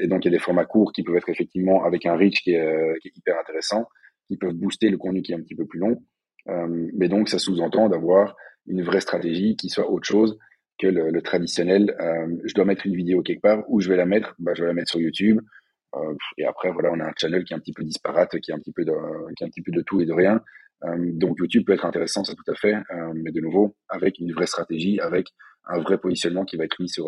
Et 0.00 0.08
donc 0.08 0.24
il 0.24 0.28
y 0.28 0.34
a 0.34 0.36
des 0.36 0.42
formats 0.42 0.64
courts 0.64 0.92
qui 0.92 1.02
peuvent 1.02 1.16
être 1.16 1.28
effectivement 1.28 1.84
avec 1.84 2.04
un 2.06 2.16
reach 2.16 2.42
qui 2.42 2.52
est, 2.52 2.98
qui 3.00 3.08
est 3.08 3.16
hyper 3.16 3.38
intéressant, 3.38 3.86
qui 4.26 4.36
peuvent 4.36 4.54
booster 4.54 4.88
le 4.88 4.98
contenu 4.98 5.22
qui 5.22 5.32
est 5.32 5.36
un 5.36 5.40
petit 5.40 5.54
peu 5.54 5.66
plus 5.66 5.78
long. 5.78 6.02
Euh, 6.48 6.88
mais 6.94 7.08
donc, 7.08 7.28
ça 7.28 7.38
sous-entend 7.38 7.88
d'avoir 7.88 8.36
une 8.66 8.82
vraie 8.82 9.00
stratégie 9.00 9.56
qui 9.56 9.68
soit 9.68 9.90
autre 9.90 10.06
chose 10.06 10.38
que 10.78 10.86
le, 10.86 11.22
traditionnel. 11.22 11.94
Euh, 12.00 12.26
je 12.44 12.54
dois 12.54 12.64
mettre 12.64 12.86
une 12.86 12.96
vidéo 12.96 13.22
quelque 13.22 13.42
part, 13.42 13.64
où 13.68 13.80
je 13.80 13.88
vais 13.88 13.96
la 13.96 14.06
mettre? 14.06 14.34
Bah, 14.38 14.52
Je 14.54 14.62
vais 14.62 14.68
la 14.68 14.74
mettre 14.74 14.90
sur 14.90 15.00
YouTube. 15.00 15.40
Euh, 15.94 16.14
et 16.38 16.44
après, 16.44 16.70
voilà, 16.72 16.90
on 16.92 17.00
a 17.00 17.04
un 17.04 17.12
channel 17.16 17.44
qui 17.44 17.52
est 17.52 17.56
un 17.56 17.60
petit 17.60 17.72
peu 17.72 17.84
disparate, 17.84 18.38
qui 18.40 18.50
est 18.50 18.54
un 18.54 18.58
petit 18.58 18.72
peu 18.72 18.84
de, 18.84 18.92
qui 19.36 19.44
est 19.44 19.46
un 19.46 19.50
petit 19.50 19.62
peu 19.62 19.72
de 19.72 19.82
tout 19.82 20.00
et 20.00 20.06
de 20.06 20.12
rien. 20.12 20.40
donc, 20.96 21.38
YouTube 21.38 21.64
peut 21.66 21.74
être 21.74 21.84
intéressant, 21.86 22.24
ça 22.24 22.34
tout 22.34 22.50
à 22.50 22.54
fait. 22.54 22.74
mais 23.14 23.30
de 23.30 23.40
nouveau, 23.40 23.76
avec 23.88 24.18
une 24.18 24.32
vraie 24.32 24.46
stratégie, 24.46 24.98
avec 25.00 25.28
un 25.66 25.80
vrai 25.80 25.98
positionnement 25.98 26.44
qui 26.44 26.56
va 26.56 26.64
être 26.64 26.80
mis 26.80 26.88
sur, 26.88 27.06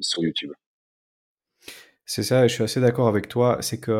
sur 0.00 0.22
YouTube. 0.24 0.50
C'est 2.06 2.22
ça, 2.22 2.46
je 2.46 2.52
suis 2.52 2.62
assez 2.62 2.80
d'accord 2.80 3.08
avec 3.08 3.28
toi. 3.28 3.58
C'est 3.60 3.80
que 3.80 3.92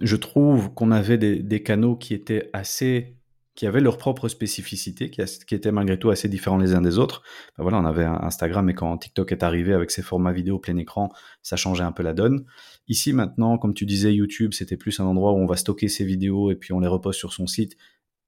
je 0.00 0.16
trouve 0.16 0.72
qu'on 0.74 0.90
avait 0.90 1.18
des, 1.18 1.62
canaux 1.62 1.96
qui 1.96 2.14
étaient 2.14 2.50
assez 2.52 3.16
qui 3.56 3.66
avaient 3.66 3.80
leur 3.80 3.98
propre 3.98 4.28
spécificité, 4.28 5.10
qui, 5.10 5.20
étaient 5.54 5.72
malgré 5.72 5.98
tout 5.98 6.08
assez 6.08 6.28
différents 6.28 6.56
les 6.56 6.72
uns 6.72 6.80
des 6.80 6.98
autres. 6.98 7.22
Ben 7.58 7.62
voilà, 7.62 7.78
on 7.78 7.84
avait 7.84 8.04
Instagram 8.04 8.70
et 8.70 8.74
quand 8.74 8.96
TikTok 8.96 9.32
est 9.32 9.42
arrivé 9.42 9.74
avec 9.74 9.90
ses 9.90 10.00
formats 10.02 10.32
vidéo 10.32 10.58
plein 10.58 10.76
écran, 10.78 11.12
ça 11.42 11.56
changeait 11.56 11.84
un 11.84 11.92
peu 11.92 12.02
la 12.02 12.14
donne. 12.14 12.46
Ici 12.88 13.12
maintenant, 13.12 13.58
comme 13.58 13.74
tu 13.74 13.84
disais, 13.84 14.14
YouTube, 14.14 14.54
c'était 14.54 14.78
plus 14.78 14.98
un 15.00 15.04
endroit 15.04 15.32
où 15.32 15.36
on 15.36 15.46
va 15.46 15.56
stocker 15.56 15.88
ses 15.88 16.04
vidéos 16.04 16.50
et 16.50 16.54
puis 16.54 16.72
on 16.72 16.80
les 16.80 16.86
repose 16.86 17.16
sur 17.16 17.34
son 17.34 17.46
site 17.46 17.76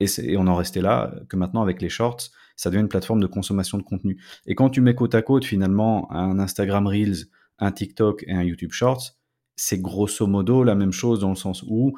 et, 0.01 0.07
et, 0.19 0.37
on 0.37 0.47
en 0.49 0.55
restait 0.57 0.83
là. 0.83 1.15
Que 1.31 1.37
maintenant 1.37 1.63
avec 1.63 1.81
les 1.81 1.89
shorts, 1.89 2.21
ça 2.57 2.69
devient 2.69 2.83
une 2.83 2.89
plateforme 2.89 3.21
de 3.21 3.27
consommation 3.27 3.79
de 3.79 3.85
contenu. 3.85 4.21
Et 4.47 4.55
quand 4.55 4.69
tu 4.69 4.83
mets 4.83 4.95
côte 4.95 5.15
à 5.15 5.23
côte 5.23 5.47
finalement 5.47 6.13
un 6.13 6.39
Instagram 6.41 6.87
Reels, 6.87 7.29
un 7.63 7.71
TikTok 7.71 8.25
et 8.27 8.33
un 8.33 8.43
YouTube 8.43 8.73
Shorts, 8.73 9.13
c'est 9.57 9.81
grosso 9.81 10.27
modo 10.27 10.65
la 10.65 10.75
même 10.75 10.93
chose 10.93 11.21
dans 11.21 11.31
le 11.31 11.37
sens 11.37 11.65
où 11.67 11.97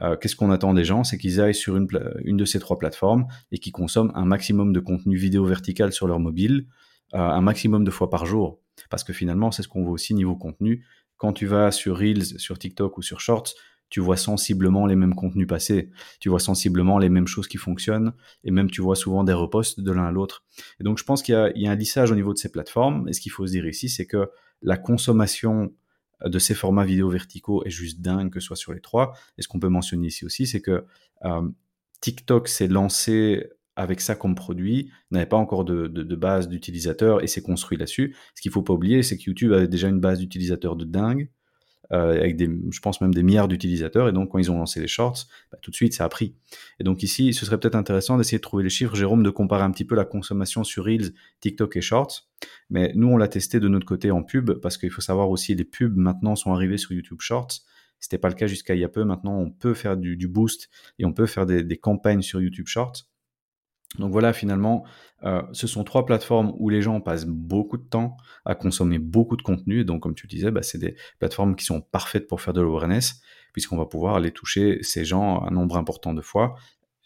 euh, 0.00 0.16
qu'est-ce 0.16 0.36
qu'on 0.36 0.50
attend 0.50 0.72
des 0.72 0.84
gens? 0.84 1.04
C'est 1.04 1.18
qu'ils 1.18 1.40
aillent 1.40 1.54
sur 1.54 1.76
une, 1.76 1.86
de 2.36 2.44
ces 2.44 2.60
trois 2.60 2.78
plateformes 2.78 3.26
et 3.50 3.58
qu'ils 3.58 3.72
consomment 3.72 4.12
un 4.14 4.24
maximum 4.24 4.72
de 4.72 4.80
contenu 4.80 5.16
vidéo 5.16 5.44
vertical 5.44 5.92
sur 5.92 6.06
leur 6.06 6.20
mobile, 6.20 6.66
euh, 7.14 7.18
un 7.18 7.40
maximum 7.40 7.84
de 7.84 7.90
fois 7.90 8.08
par 8.08 8.24
jour. 8.24 8.60
Parce 8.88 9.04
que 9.04 9.12
finalement, 9.12 9.50
c'est 9.50 9.62
ce 9.62 9.68
qu'on 9.68 9.82
voit 9.82 9.92
aussi 9.92 10.14
niveau 10.14 10.36
contenu. 10.36 10.86
Quand 11.16 11.32
tu 11.32 11.46
vas 11.46 11.70
sur 11.70 11.98
Reels, 11.98 12.38
sur 12.38 12.58
TikTok 12.58 12.96
ou 12.96 13.02
sur 13.02 13.20
Shorts, 13.20 13.52
tu 13.90 14.00
vois 14.00 14.16
sensiblement 14.16 14.86
les 14.86 14.94
mêmes 14.94 15.16
contenus 15.16 15.48
passer, 15.48 15.90
tu 16.20 16.28
vois 16.28 16.38
sensiblement 16.38 16.98
les 16.98 17.08
mêmes 17.08 17.26
choses 17.26 17.48
qui 17.48 17.56
fonctionnent, 17.56 18.12
et 18.44 18.52
même 18.52 18.70
tu 18.70 18.80
vois 18.80 18.94
souvent 18.94 19.24
des 19.24 19.32
reposts 19.32 19.80
de 19.80 19.90
l'un 19.90 20.04
à 20.04 20.12
l'autre. 20.12 20.44
Et 20.78 20.84
donc 20.84 20.98
je 20.98 21.04
pense 21.04 21.22
qu'il 21.22 21.34
y, 21.56 21.62
y, 21.62 21.66
a 21.66 21.72
un 21.72 21.74
lissage 21.74 22.12
au 22.12 22.14
niveau 22.14 22.32
de 22.32 22.38
ces 22.38 22.52
plateformes, 22.52 23.08
et 23.08 23.12
ce 23.12 23.20
qu'il 23.20 23.32
faut 23.32 23.48
se 23.48 23.50
dire 23.50 23.66
ici, 23.66 23.88
c'est 23.88 24.06
que 24.06 24.30
la 24.62 24.76
consommation 24.76 25.72
de 26.24 26.38
ces 26.38 26.54
formats 26.54 26.84
vidéo 26.84 27.08
verticaux 27.08 27.64
est 27.64 27.70
juste 27.70 28.00
dingue, 28.00 28.30
que 28.30 28.40
ce 28.40 28.46
soit 28.46 28.56
sur 28.56 28.72
les 28.72 28.80
trois. 28.80 29.14
Et 29.38 29.42
ce 29.42 29.48
qu'on 29.48 29.60
peut 29.60 29.68
mentionner 29.68 30.08
ici 30.08 30.24
aussi, 30.24 30.46
c'est 30.46 30.60
que 30.60 30.84
euh, 31.24 31.48
TikTok 32.00 32.48
s'est 32.48 32.68
lancé 32.68 33.48
avec 33.76 34.00
ça 34.00 34.14
comme 34.14 34.34
produit, 34.34 34.90
n'avait 35.10 35.26
pas 35.26 35.38
encore 35.38 35.64
de, 35.64 35.86
base 36.14 36.48
d'utilisateurs 36.48 37.22
et 37.22 37.26
s'est 37.26 37.42
construit 37.42 37.78
là-dessus. 37.78 38.14
Ce 38.34 38.42
qu'il 38.42 38.50
faut 38.50 38.62
pas 38.62 38.74
oublier, 38.74 39.02
c'est 39.02 39.16
que 39.16 39.24
YouTube 39.24 39.52
avait 39.52 39.68
déjà 39.68 39.88
une 39.88 40.00
base 40.00 40.18
d'utilisateurs 40.18 40.76
de 40.76 40.84
dingue, 40.84 41.30
euh, 41.92 42.12
avec 42.12 42.36
des, 42.36 42.48
je 42.70 42.80
pense 42.80 43.00
même 43.00 43.12
des 43.12 43.22
milliards 43.22 43.48
d'utilisateurs. 43.48 44.08
Et 44.08 44.12
donc, 44.12 44.30
quand 44.30 44.38
ils 44.38 44.50
ont 44.50 44.58
lancé 44.58 44.80
les 44.80 44.86
shorts, 44.86 45.26
bah, 45.50 45.58
tout 45.60 45.70
de 45.70 45.76
suite, 45.76 45.92
ça 45.92 46.04
a 46.04 46.08
pris. 46.08 46.34
Et 46.78 46.84
donc 46.84 47.02
ici, 47.02 47.34
ce 47.34 47.44
serait 47.44 47.58
peut-être 47.58 47.74
intéressant 47.74 48.16
d'essayer 48.16 48.38
de 48.38 48.42
trouver 48.42 48.62
les 48.62 48.70
chiffres, 48.70 48.94
Jérôme, 48.94 49.22
de 49.22 49.30
comparer 49.30 49.64
un 49.64 49.70
petit 49.70 49.84
peu 49.84 49.94
la 49.94 50.04
consommation 50.04 50.64
sur 50.64 50.84
Reels, 50.84 51.12
TikTok 51.40 51.76
et 51.76 51.80
Shorts. 51.80 52.28
Mais 52.70 52.92
nous, 52.94 53.08
on 53.08 53.16
l'a 53.16 53.28
testé 53.28 53.60
de 53.60 53.68
notre 53.68 53.86
côté 53.86 54.10
en 54.10 54.22
pub, 54.22 54.52
parce 54.60 54.78
qu'il 54.78 54.90
faut 54.90 55.00
savoir 55.00 55.30
aussi, 55.30 55.54
les 55.54 55.64
pubs 55.64 55.96
maintenant 55.96 56.36
sont 56.36 56.52
arrivés 56.52 56.78
sur 56.78 56.92
YouTube 56.92 57.20
Shorts. 57.20 57.60
C'était 57.98 58.18
pas 58.18 58.28
le 58.28 58.34
cas 58.34 58.46
jusqu'à 58.46 58.74
il 58.74 58.80
y 58.80 58.84
a 58.84 58.88
peu. 58.88 59.04
Maintenant, 59.04 59.38
on 59.38 59.50
peut 59.50 59.74
faire 59.74 59.96
du, 59.96 60.16
boost 60.28 60.70
et 60.98 61.04
on 61.04 61.12
peut 61.12 61.26
faire 61.26 61.44
des, 61.44 61.62
des 61.62 61.76
campagnes 61.76 62.22
sur 62.22 62.40
YouTube 62.40 62.66
Shorts. 62.66 63.10
Donc 63.98 64.12
voilà, 64.12 64.32
finalement, 64.32 64.84
euh, 65.24 65.42
ce 65.52 65.66
sont 65.66 65.84
trois 65.84 66.06
plateformes 66.06 66.54
où 66.58 66.68
les 66.68 66.80
gens 66.80 67.00
passent 67.00 67.26
beaucoup 67.26 67.76
de 67.76 67.82
temps 67.82 68.16
à 68.44 68.54
consommer 68.54 68.98
beaucoup 68.98 69.36
de 69.36 69.42
contenu. 69.42 69.84
Donc, 69.84 70.02
comme 70.02 70.14
tu 70.14 70.26
le 70.26 70.30
disais, 70.30 70.50
bah, 70.50 70.62
c'est 70.62 70.78
des 70.78 70.96
plateformes 71.18 71.56
qui 71.56 71.64
sont 71.64 71.80
parfaites 71.80 72.28
pour 72.28 72.40
faire 72.40 72.54
de 72.54 72.60
l'awareness, 72.60 73.20
puisqu'on 73.52 73.76
va 73.76 73.86
pouvoir 73.86 74.14
aller 74.14 74.30
toucher 74.30 74.78
ces 74.82 75.04
gens 75.04 75.42
un 75.42 75.50
nombre 75.50 75.76
important 75.76 76.14
de 76.14 76.22
fois 76.22 76.54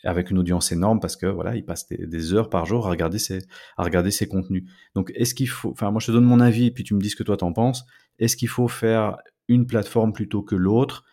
avec 0.05 0.31
une 0.31 0.38
audience 0.38 0.70
énorme 0.70 1.01
parce 1.01 1.16
que 1.16 1.25
voilà, 1.27 1.57
ils 1.57 1.64
passent 1.64 1.88
des, 1.88 2.35
heures 2.35 2.51
par 2.51 2.66
jour 2.66 2.87
à 2.87 2.90
regarder 2.90 3.18
ces, 3.18 4.29
contenus. 4.29 4.64
Donc, 4.94 5.11
est-ce 5.14 5.35
qu'il 5.35 5.49
faut, 5.49 5.70
enfin, 5.70 5.90
moi, 5.90 6.01
je 6.01 6.09
te 6.09 6.12
donne 6.12 6.25
mon 6.25 6.40
avis 6.40 6.70
puis 6.70 6.85
tu 6.85 6.94
me 6.94 7.01
dis 7.01 7.11
ce 7.11 7.16
que 7.16 7.23
toi 7.23 7.38
t'en 7.38 7.53
penses. 7.53 7.85
Est-ce 8.18 8.37
qu'il 8.37 8.49
faut 8.49 8.68
faire 8.68 9.16
une 9.49 9.66
plateforme 9.66 10.12
plutôt 10.12 10.42
que 10.42 10.55
l'autre? 10.55 11.05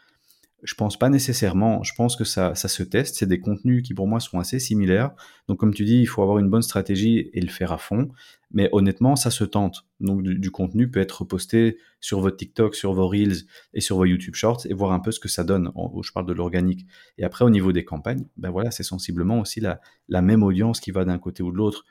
Je 0.63 0.75
pense 0.75 0.97
pas 0.97 1.09
nécessairement. 1.09 1.83
Je 1.83 1.93
pense 1.95 2.15
que 2.15 2.23
ça, 2.23 2.53
se 2.55 2.83
teste. 2.83 3.15
C'est 3.15 3.25
des 3.25 3.39
contenus 3.39 3.83
qui 3.83 3.93
pour 3.93 4.07
moi 4.07 4.19
sont 4.19 4.39
assez 4.39 4.59
similaires. 4.59 5.11
Donc 5.47 5.59
comme 5.59 5.73
tu 5.73 5.85
dis, 5.85 5.99
il 5.99 6.05
faut 6.05 6.21
avoir 6.21 6.37
une 6.37 6.49
bonne 6.49 6.61
stratégie 6.61 7.29
et 7.33 7.41
le 7.41 7.49
faire 7.49 7.71
à 7.71 7.77
fond. 7.77 8.09
Mais 8.51 8.69
honnêtement, 8.71 9.15
ça 9.15 9.31
se 9.31 9.43
tente. 9.43 9.85
Donc 9.99 10.21
du, 10.23 10.51
contenu 10.51 10.89
peut 10.89 10.99
être 10.99 11.23
posté 11.23 11.77
sur 11.99 12.19
votre 12.19 12.37
TikTok, 12.37 12.75
sur 12.75 12.93
vos 12.93 13.07
Reels 13.07 13.45
et 13.73 13.81
sur 13.81 13.97
vos 13.97 14.05
YouTube 14.05 14.35
Shorts 14.35 14.65
et 14.65 14.73
voir 14.73 14.91
un 14.91 14.99
peu 14.99 15.11
ce 15.11 15.19
que 15.19 15.29
ça 15.29 15.43
donne. 15.43 15.71
Je 16.03 16.11
parle 16.11 16.25
de 16.25 16.33
l'organique. 16.33 16.85
Et 17.17 17.23
après 17.23 17.45
au 17.45 17.49
niveau 17.49 17.71
des 17.71 17.85
campagnes, 17.85 18.25
ben 18.37 18.51
voilà, 18.51 18.71
c'est 18.71 18.83
sensiblement 18.83 19.39
aussi 19.39 19.61
la, 19.61 19.81
la 20.09 20.21
même 20.21 20.43
audience 20.43 20.79
qui 20.79 20.91
va 20.91 21.05
d'un 21.05 21.17
côté 21.17 21.43
ou 21.43 21.51
de 21.51 21.57
l'autre. 21.57 21.85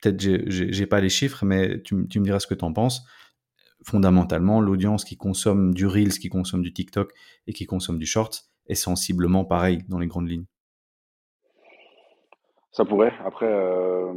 Peut-être 0.00 0.20
j'ai 0.20 0.86
pas 0.86 1.00
les 1.00 1.08
chiffres, 1.08 1.44
mais 1.44 1.80
tu, 1.82 2.06
tu 2.08 2.20
me 2.20 2.24
diras 2.24 2.40
ce 2.40 2.46
que 2.46 2.54
tu 2.54 2.64
en 2.64 2.72
penses 2.72 3.04
fondamentalement, 3.84 4.60
l'audience 4.60 5.04
qui 5.04 5.16
consomme 5.16 5.74
du 5.74 5.86
Reels, 5.86 6.18
qui 6.18 6.28
consomme 6.28 6.62
du 6.62 6.72
TikTok 6.72 7.12
et 7.46 7.52
qui 7.52 7.66
consomme 7.66 7.98
du 7.98 8.06
Short 8.06 8.44
est 8.68 8.74
sensiblement 8.74 9.44
pareil 9.44 9.78
dans 9.88 9.98
les 9.98 10.06
grandes 10.06 10.28
lignes. 10.28 10.46
Ça 12.72 12.86
pourrait. 12.86 13.12
Après, 13.22 13.46
euh, 13.46 14.14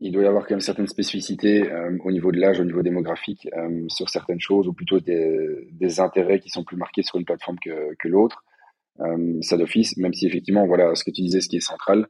il 0.00 0.12
doit 0.12 0.24
y 0.24 0.26
avoir 0.26 0.46
quand 0.46 0.52
même 0.52 0.60
certaines 0.60 0.86
spécificités 0.86 1.70
euh, 1.72 1.96
au 2.04 2.12
niveau 2.12 2.32
de 2.32 2.38
l'âge, 2.38 2.60
au 2.60 2.64
niveau 2.64 2.82
démographique, 2.82 3.48
euh, 3.56 3.86
sur 3.88 4.10
certaines 4.10 4.40
choses, 4.40 4.68
ou 4.68 4.74
plutôt 4.74 5.00
des, 5.00 6.00
intérêts 6.00 6.38
qui 6.38 6.50
sont 6.50 6.64
plus 6.64 6.76
marqués 6.76 7.02
sur 7.02 7.18
une 7.18 7.24
plateforme 7.24 7.56
que, 7.58 8.08
l'autre. 8.08 8.44
ça 9.40 9.56
d'office, 9.56 9.96
même 9.96 10.12
si 10.12 10.26
effectivement, 10.26 10.66
voilà, 10.66 10.94
ce 10.94 11.02
que 11.02 11.10
tu 11.10 11.22
disais, 11.22 11.40
ce 11.40 11.48
qui 11.48 11.56
est 11.56 11.60
central, 11.60 12.06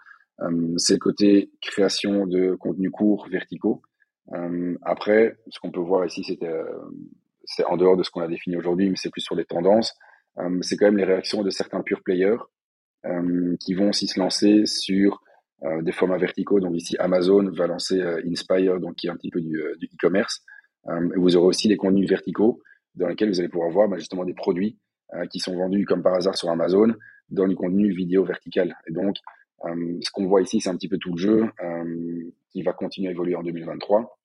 c'est 0.78 0.94
le 0.94 0.98
côté 0.98 1.50
création 1.60 2.26
de 2.26 2.56
contenus 2.56 2.90
courts, 2.90 3.28
verticaux. 3.30 3.82
Euh, 4.32 4.76
après, 4.82 5.36
ce 5.48 5.58
qu'on 5.60 5.70
peut 5.70 5.80
voir 5.80 6.06
ici, 6.06 6.24
c'était 6.24 6.48
euh, 6.48 6.64
c'est 7.44 7.64
en 7.64 7.76
dehors 7.76 7.96
de 7.96 8.02
ce 8.02 8.10
qu'on 8.10 8.22
a 8.22 8.28
défini 8.28 8.56
aujourd'hui, 8.56 8.88
mais 8.88 8.96
c'est 8.96 9.10
plus 9.10 9.20
sur 9.20 9.34
les 9.34 9.44
tendances. 9.44 9.94
Euh, 10.38 10.58
c'est 10.62 10.76
quand 10.76 10.86
même 10.86 10.96
les 10.96 11.04
réactions 11.04 11.42
de 11.42 11.50
certains 11.50 11.82
pure 11.82 12.02
players 12.02 12.38
qui 13.60 13.74
vont 13.74 13.90
aussi 13.90 14.06
se 14.06 14.18
lancer 14.18 14.64
sur 14.64 15.20
des 15.82 15.92
formats 15.92 16.16
verticaux. 16.16 16.58
Donc 16.58 16.74
ici, 16.74 16.96
Amazon 16.98 17.50
va 17.50 17.66
lancer 17.66 18.00
Inspire, 18.00 18.80
donc 18.80 18.94
qui 18.94 19.08
est 19.08 19.10
un 19.10 19.16
petit 19.16 19.28
peu 19.28 19.42
du 19.42 19.58
e-commerce. 19.58 20.42
vous 21.14 21.36
aurez 21.36 21.46
aussi 21.48 21.68
des 21.68 21.76
contenus 21.76 22.08
verticaux 22.08 22.62
dans 22.94 23.06
lesquels 23.06 23.28
vous 23.28 23.40
allez 23.40 23.50
pouvoir 23.50 23.68
voir 23.68 23.88
bah, 23.90 23.98
justement 23.98 24.24
des 24.24 24.32
produits 24.32 24.78
qui 25.28 25.38
sont 25.38 25.54
vendus 25.54 25.84
comme 25.84 26.02
par 26.02 26.14
hasard 26.14 26.34
sur 26.34 26.48
Amazon 26.48 26.94
dans 27.28 27.46
du 27.46 27.56
contenu 27.56 27.92
vidéo 27.92 28.24
vertical. 28.24 28.74
Et 28.88 28.92
donc, 28.92 29.16
ce 30.00 30.10
qu'on 30.10 30.26
voit 30.26 30.42
ici, 30.42 30.60
c'est 30.60 30.70
un 30.70 30.76
petit 30.76 30.88
peu 30.88 30.98
tout 30.98 31.12
le 31.12 31.18
jeu 31.18 31.50
qui 32.50 32.62
va 32.62 32.72
continuer 32.72 33.08
à 33.08 33.12
évoluer 33.12 33.34
en 33.34 33.42
2023. 33.42 34.18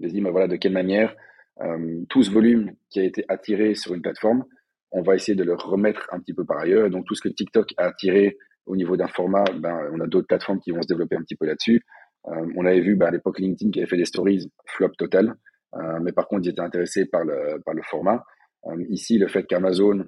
Je 0.00 0.08
dit, 0.08 0.20
mais 0.20 0.30
voilà, 0.30 0.46
de 0.46 0.56
quelle 0.56 0.72
manière 0.72 1.14
euh, 1.60 2.04
tout 2.08 2.22
ce 2.22 2.30
volume 2.30 2.72
qui 2.88 3.00
a 3.00 3.04
été 3.04 3.24
attiré 3.28 3.74
sur 3.74 3.94
une 3.94 4.02
plateforme, 4.02 4.44
on 4.92 5.02
va 5.02 5.16
essayer 5.16 5.34
de 5.34 5.42
le 5.42 5.54
remettre 5.54 6.08
un 6.12 6.20
petit 6.20 6.32
peu 6.32 6.44
par 6.44 6.58
ailleurs. 6.58 6.88
donc 6.88 7.04
tout 7.06 7.14
ce 7.14 7.22
que 7.22 7.28
TikTok 7.28 7.74
a 7.76 7.86
attiré 7.86 8.38
au 8.66 8.76
niveau 8.76 8.96
d'un 8.96 9.08
format, 9.08 9.44
ben, 9.54 9.90
on 9.92 10.00
a 10.00 10.06
d'autres 10.06 10.26
plateformes 10.26 10.60
qui 10.60 10.70
vont 10.70 10.82
se 10.82 10.86
développer 10.86 11.16
un 11.16 11.22
petit 11.22 11.36
peu 11.36 11.46
là-dessus. 11.46 11.82
Euh, 12.28 12.46
on 12.56 12.64
avait 12.64 12.80
vu 12.80 12.96
ben, 12.96 13.06
à 13.06 13.10
l'époque 13.10 13.40
LinkedIn 13.40 13.70
qui 13.70 13.80
avait 13.80 13.88
fait 13.88 13.96
des 13.96 14.04
stories 14.04 14.50
flop 14.66 14.90
total, 14.98 15.34
euh, 15.74 15.98
mais 16.00 16.12
par 16.12 16.28
contre 16.28 16.46
ils 16.46 16.50
étaient 16.50 16.60
intéressés 16.60 17.06
par 17.06 17.24
le, 17.24 17.60
par 17.64 17.74
le 17.74 17.82
format. 17.82 18.24
Euh, 18.66 18.84
ici, 18.90 19.18
le 19.18 19.26
fait 19.26 19.44
qu'Amazon 19.44 20.04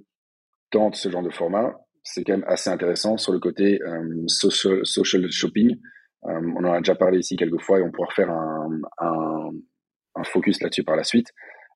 tente 0.71 0.95
ce 0.95 1.09
genre 1.09 1.23
de 1.23 1.31
format, 1.31 1.75
c'est 2.13 2.25
quand 2.25 2.33
même 2.33 2.45
assez 2.47 2.71
intéressant 2.71 3.17
sur 3.17 3.33
le 3.33 3.39
côté 3.39 3.81
euh, 3.83 4.25
social, 4.27 4.85
social 4.85 5.31
shopping. 5.31 5.79
Euh, 6.25 6.53
on 6.57 6.65
en 6.65 6.73
a 6.73 6.79
déjà 6.79 6.95
parlé 6.95 7.19
ici 7.19 7.37
quelques 7.37 7.61
fois 7.61 7.79
et 7.79 7.83
on 7.83 7.91
pourra 7.91 8.13
faire 8.13 8.31
un, 8.31 8.69
un, 8.99 10.25
focus 10.25 10.61
là-dessus 10.61 10.85
par 10.85 10.97
la 10.97 11.05
suite. 11.05 11.29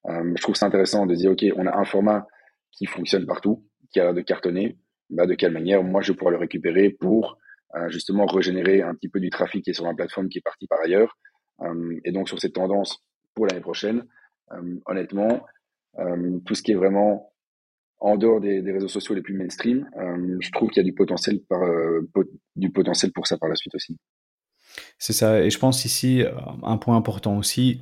Euh, 0.07 0.33
je 0.37 0.43
trouve 0.43 0.55
ça 0.55 0.67
intéressant 0.67 1.07
de 1.07 1.15
dire, 1.15 1.31
OK, 1.31 1.45
on 1.57 1.67
a 1.67 1.77
un 1.77 1.85
format 1.85 2.27
qui 2.73 2.85
fonctionne 2.87 3.27
partout, 3.27 3.65
qui 3.91 4.01
a 4.01 4.05
l'air 4.05 4.15
de 4.15 4.21
cartonner. 4.21 4.77
Bah, 5.09 5.27
de 5.27 5.35
quelle 5.35 5.53
manière? 5.53 5.83
Moi 5.83 6.03
je 6.03 6.13
pourrais 6.13 6.33
le 6.33 6.39
récupérer 6.39 6.91
pour 6.91 7.39
justement 7.89 8.25
régénérer 8.25 8.83
un 8.83 8.95
petit 8.95 9.09
peu 9.09 9.19
du 9.19 9.31
trafic 9.31 9.65
qui 9.65 9.71
est 9.71 9.75
sur 9.75 9.85
la 9.85 9.95
plateforme 9.95 10.29
qui 10.29 10.39
est 10.39 10.43
parti 10.43 10.69
par 10.69 10.79
ailleurs. 10.81 11.19
et 12.05 12.13
donc 12.13 12.29
sur 12.29 12.39
cette 12.39 12.53
tendance 12.53 13.05
pour 13.35 13.47
l'année 13.47 13.61
prochaine, 13.61 14.05
honnêtement, 14.87 15.45
tout 16.47 16.55
ce 16.55 16.63
qui 16.63 16.71
est 16.71 16.77
vraiment 16.77 17.34
en 18.05 18.17
dehors 18.17 18.41
des, 18.41 18.61
réseaux 18.61 18.89
sociaux 18.89 19.15
les 19.15 19.23
plus 19.23 19.35
mainstream, 19.35 19.89
je 20.41 20.51
trouve 20.53 20.69
qu'il 20.69 20.83
y 20.83 20.85
a 20.87 20.89
du 20.89 20.95
potentiel, 20.95 21.41
par, 21.49 21.61
du 22.55 22.71
potentiel 22.71 23.13
pour 23.13 23.27
ça 23.27 23.39
par 23.39 23.49
la 23.49 23.57
suite 23.57 23.75
aussi. 23.75 23.97
C'est 24.99 25.13
ça, 25.13 25.43
et 25.43 25.51
je 25.51 25.59
pense 25.59 25.85
ici, 25.85 26.23
un 26.63 26.77
point 26.77 26.97
important 26.97 27.39
aussi, 27.39 27.81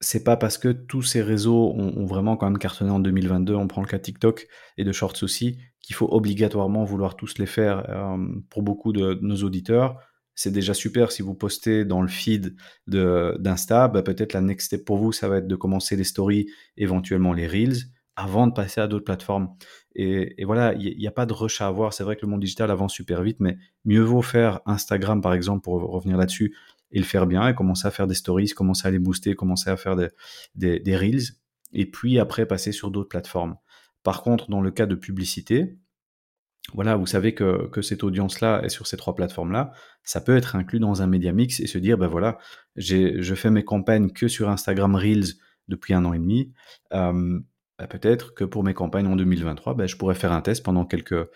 c'est 0.00 0.24
pas 0.24 0.36
parce 0.36 0.56
que 0.58 0.68
tous 0.68 1.02
ces 1.02 1.22
réseaux 1.22 1.72
ont, 1.76 2.06
vraiment 2.06 2.36
quand 2.36 2.48
même 2.48 2.58
cartonné 2.58 2.90
en 2.90 3.00
2022, 3.00 3.54
on 3.54 3.68
prend 3.68 3.82
le 3.82 3.86
cas 3.86 3.98
TikTok 3.98 4.48
et 4.78 4.84
de 4.84 4.92
Shorts 4.92 5.22
aussi, 5.22 5.58
qu'il 5.82 5.94
faut 5.94 6.08
obligatoirement 6.10 6.84
vouloir 6.84 7.16
tous 7.16 7.38
les 7.38 7.46
faire 7.46 7.88
euh, 7.90 8.16
pour 8.48 8.62
beaucoup 8.62 8.92
de, 8.92 9.18
nos 9.20 9.36
auditeurs. 9.36 10.00
C'est 10.34 10.52
déjà 10.52 10.72
super 10.72 11.12
si 11.12 11.20
vous 11.20 11.34
postez 11.34 11.84
dans 11.84 12.00
le 12.00 12.08
feed 12.08 12.56
d'Insta, 12.86 13.88
bah, 13.88 14.02
peut-être 14.02 14.32
la 14.32 14.40
next 14.40 14.68
step 14.68 14.86
pour 14.86 14.96
vous, 14.96 15.12
ça 15.12 15.28
va 15.28 15.38
être 15.38 15.48
de 15.48 15.56
commencer 15.56 15.96
les 15.96 16.04
stories, 16.04 16.46
éventuellement 16.78 17.34
les 17.34 17.46
reels, 17.46 17.76
avant 18.20 18.46
de 18.46 18.52
passer 18.52 18.80
à 18.80 18.86
d'autres 18.86 19.04
plateformes. 19.04 19.48
Et, 19.94 20.44
voilà, 20.44 20.74
il 20.74 20.96
n'y 20.98 21.06
a 21.06 21.10
pas 21.10 21.26
de 21.26 21.32
rush 21.32 21.60
à 21.60 21.66
avoir. 21.66 21.94
C'est 21.94 22.04
vrai 22.04 22.16
que 22.16 22.22
le 22.22 22.28
monde 22.28 22.40
digital 22.40 22.70
avance 22.70 22.92
super 22.92 23.22
vite, 23.22 23.38
mais 23.40 23.56
mieux 23.84 24.02
vaut 24.02 24.22
faire 24.22 24.60
Instagram, 24.66 25.20
par 25.20 25.32
exemple, 25.32 25.62
pour 25.62 25.80
revenir 25.80 26.16
là-dessus, 26.16 26.54
et 26.92 26.98
le 26.98 27.04
faire 27.04 27.26
bien, 27.26 27.48
et 27.48 27.54
commencer 27.54 27.88
à 27.88 27.90
faire 27.90 28.06
des 28.06 28.14
stories, 28.14 28.48
commencer 28.48 28.86
à 28.86 28.90
les 28.90 28.98
booster, 28.98 29.34
commencer 29.34 29.70
à 29.70 29.76
faire 29.76 29.96
des, 29.96 30.80
des, 30.80 30.96
reels, 30.96 31.22
et 31.72 31.90
puis 31.90 32.18
après 32.18 32.46
passer 32.46 32.72
sur 32.72 32.90
d'autres 32.90 33.08
plateformes. 33.08 33.56
Par 34.02 34.22
contre, 34.22 34.50
dans 34.50 34.60
le 34.60 34.70
cas 34.70 34.86
de 34.86 34.94
publicité, 34.94 35.78
voilà, 36.74 36.96
vous 36.96 37.06
savez 37.06 37.34
que, 37.34 37.68
que 37.68 37.80
cette 37.80 38.04
audience-là 38.04 38.62
est 38.62 38.68
sur 38.68 38.86
ces 38.86 38.96
trois 38.96 39.14
plateformes-là, 39.14 39.72
ça 40.04 40.20
peut 40.20 40.36
être 40.36 40.56
inclus 40.56 40.78
dans 40.78 41.00
un 41.00 41.06
média 41.06 41.32
mix 41.32 41.60
et 41.60 41.66
se 41.66 41.78
dire, 41.78 41.96
ben 41.96 42.06
voilà, 42.06 42.38
je 42.76 43.34
fais 43.34 43.50
mes 43.50 43.64
campagnes 43.64 44.10
que 44.10 44.28
sur 44.28 44.48
Instagram 44.50 44.94
Reels 44.94 45.34
depuis 45.68 45.94
un 45.94 46.04
an 46.04 46.12
et 46.12 46.18
demi. 46.18 46.52
Ben 47.80 47.86
peut-être 47.86 48.34
que 48.34 48.44
pour 48.44 48.62
mes 48.62 48.74
campagnes 48.74 49.06
en 49.06 49.16
2023, 49.16 49.74
ben 49.74 49.86
je 49.86 49.96
pourrais 49.96 50.14
faire 50.14 50.32
un 50.32 50.42
test 50.42 50.62
pendant 50.62 50.84
quelques, 50.84 51.30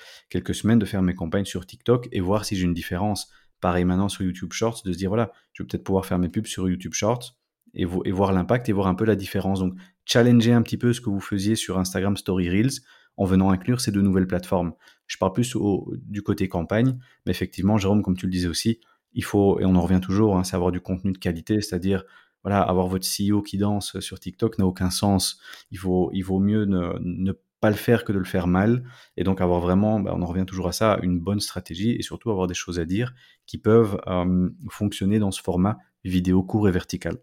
semaines 0.52 0.78
de 0.78 0.84
faire 0.84 1.00
mes 1.00 1.14
campagnes 1.14 1.46
sur 1.46 1.64
TikTok 1.64 2.08
et 2.12 2.20
voir 2.20 2.44
si 2.44 2.54
j'ai 2.54 2.64
une 2.64 2.74
différence. 2.74 3.30
Pareil 3.62 3.86
maintenant 3.86 4.10
sur 4.10 4.24
YouTube 4.24 4.52
Shorts, 4.52 4.82
de 4.84 4.92
se 4.92 4.98
dire 4.98 5.08
voilà, 5.08 5.32
je 5.54 5.62
vais 5.62 5.66
peut-être 5.66 5.84
pouvoir 5.84 6.04
faire 6.04 6.18
mes 6.18 6.28
pubs 6.28 6.46
sur 6.46 6.68
YouTube 6.68 6.92
Shorts 6.92 7.34
et, 7.72 7.86
voir 7.86 8.32
l'impact 8.32 8.68
et 8.68 8.72
voir 8.72 8.88
un 8.88 8.94
peu 8.94 9.06
la 9.06 9.16
différence. 9.16 9.60
Donc, 9.60 9.74
challenger 10.04 10.52
un 10.52 10.60
petit 10.60 10.76
peu 10.76 10.92
ce 10.92 11.00
que 11.00 11.08
vous 11.08 11.20
faisiez 11.20 11.56
sur 11.56 11.78
Instagram 11.78 12.16
Story 12.16 12.50
Reels 12.50 12.82
en 13.16 13.24
venant 13.24 13.50
inclure 13.50 13.80
ces 13.80 13.90
deux 13.90 14.02
nouvelles 14.02 14.26
plateformes. 14.26 14.74
Je 15.06 15.16
parle 15.16 15.32
plus 15.32 15.56
du 16.02 16.22
côté 16.22 16.48
campagne, 16.48 16.98
mais 17.24 17.30
effectivement, 17.30 17.78
Jérôme, 17.78 18.02
comme 18.02 18.16
tu 18.16 18.26
le 18.26 18.32
disais 18.32 18.48
aussi, 18.48 18.80
il 19.14 19.24
faut, 19.24 19.60
et 19.60 19.64
on 19.64 19.76
en 19.76 19.80
revient 19.80 20.00
toujours, 20.02 20.36
hein, 20.36 20.44
c'est 20.44 20.58
du 20.72 20.80
contenu 20.80 21.12
de 21.12 21.18
qualité, 21.18 21.60
c'est-à-dire 21.60 22.04
voilà, 22.44 22.60
avoir 22.60 22.86
votre 22.88 23.06
CEO 23.06 23.42
qui 23.42 23.56
danse 23.56 23.98
sur 24.00 24.20
TikTok 24.20 24.58
n'a 24.58 24.66
aucun 24.66 24.90
sens. 24.90 25.40
Il 25.70 25.78
vaut, 25.78 26.10
mieux 26.38 26.66
ne, 26.66 27.32
pas 27.60 27.70
le 27.70 27.76
faire 27.76 28.04
que 28.04 28.12
de 28.12 28.18
le 28.18 28.24
faire 28.24 28.46
mal. 28.46 28.84
Et 29.16 29.24
donc 29.24 29.40
avoir 29.40 29.60
vraiment, 29.60 29.98
bah, 29.98 30.12
on 30.14 30.20
en 30.20 30.26
revient 30.26 30.44
toujours 30.46 30.68
à 30.68 30.72
ça, 30.72 30.98
une 31.02 31.18
bonne 31.18 31.40
stratégie 31.40 31.92
et 31.92 32.02
surtout 32.02 32.30
avoir 32.30 32.46
des 32.46 32.54
choses 32.54 32.78
à 32.78 32.84
dire 32.84 33.14
qui 33.46 33.56
peuvent 33.56 33.98
euh, 34.06 34.50
fonctionner 34.68 35.18
dans 35.18 35.30
ce 35.30 35.40
format 35.40 35.78
vidéo 36.04 36.42
court 36.42 36.68
et 36.68 36.70
vertical. 36.70 37.16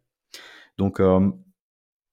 Donc 0.79 0.99
euh, 0.99 1.29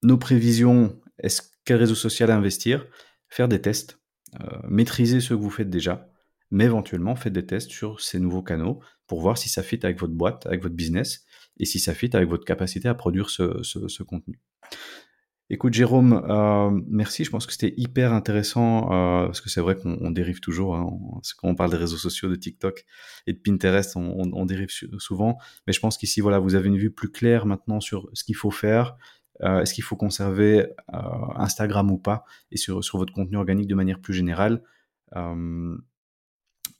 nos 0.03 0.17
prévisions, 0.17 0.95
est-ce 1.17 1.41
quel 1.65 1.77
réseau 1.77 1.95
social 1.95 2.29
investir? 2.29 2.85
Faire 3.27 3.47
des 3.47 3.61
tests, 3.61 3.99
euh, 4.39 4.59
maîtriser 4.67 5.19
ce 5.19 5.29
que 5.29 5.39
vous 5.39 5.49
faites 5.49 5.71
déjà, 5.71 6.07
mais 6.51 6.65
éventuellement 6.65 7.15
faites 7.15 7.33
des 7.33 7.45
tests 7.45 7.71
sur 7.71 7.99
ces 8.01 8.19
nouveaux 8.19 8.43
canaux 8.43 8.79
pour 9.07 9.21
voir 9.21 9.39
si 9.39 9.49
ça 9.49 9.63
fit 9.63 9.79
avec 9.81 9.99
votre 9.99 10.13
boîte, 10.13 10.45
avec 10.45 10.61
votre 10.61 10.75
business 10.75 11.25
et 11.59 11.65
si 11.65 11.79
ça 11.79 11.93
fit 11.93 12.09
avec 12.13 12.29
votre 12.29 12.45
capacité 12.45 12.87
à 12.87 12.93
produire 12.93 13.29
ce, 13.29 14.03
contenu. 14.03 14.39
Écoute 15.51 15.73
Jérôme, 15.73 16.23
euh, 16.29 16.69
merci. 16.87 17.23
Je 17.23 17.31
pense 17.31 17.47
que 17.47 17.51
c'était 17.51 17.73
hyper 17.75 18.13
intéressant 18.13 18.91
euh, 18.91 19.25
parce 19.25 19.41
que 19.41 19.49
c'est 19.49 19.61
vrai 19.61 19.75
qu'on 19.75 20.11
dérive 20.11 20.41
toujours. 20.41 20.75
Hein, 20.75 20.95
quand 21.37 21.49
on 21.49 21.55
parle 21.55 21.71
des 21.71 21.77
réseaux 21.77 21.97
sociaux, 21.97 22.29
de 22.29 22.35
TikTok 22.35 22.85
et 23.25 23.33
de 23.33 23.39
Pinterest, 23.39 23.95
on, 23.95 24.45
dérive 24.45 24.69
souvent. 24.99 25.39
Mais 25.65 25.73
je 25.73 25.79
pense 25.79 25.97
qu'ici, 25.97 26.21
voilà, 26.21 26.37
vous 26.37 26.53
avez 26.53 26.67
une 26.67 26.77
vue 26.77 26.91
plus 26.91 27.11
claire 27.11 27.47
maintenant 27.47 27.79
sur 27.79 28.09
ce 28.13 28.23
qu'il 28.23 28.35
faut 28.35 28.51
faire. 28.51 28.95
Euh, 29.41 29.61
est-ce 29.61 29.73
qu'il 29.73 29.83
faut 29.83 29.95
conserver 29.95 30.67
Instagram 31.35 31.89
ou 31.89 31.97
pas 31.97 32.25
Et 32.51 32.57
sur, 32.57 32.83
sur 32.83 32.99
votre 32.99 33.13
contenu 33.13 33.37
organique 33.37 33.67
de 33.67 33.75
manière 33.75 33.99
plus 33.99 34.13
générale? 34.13 34.61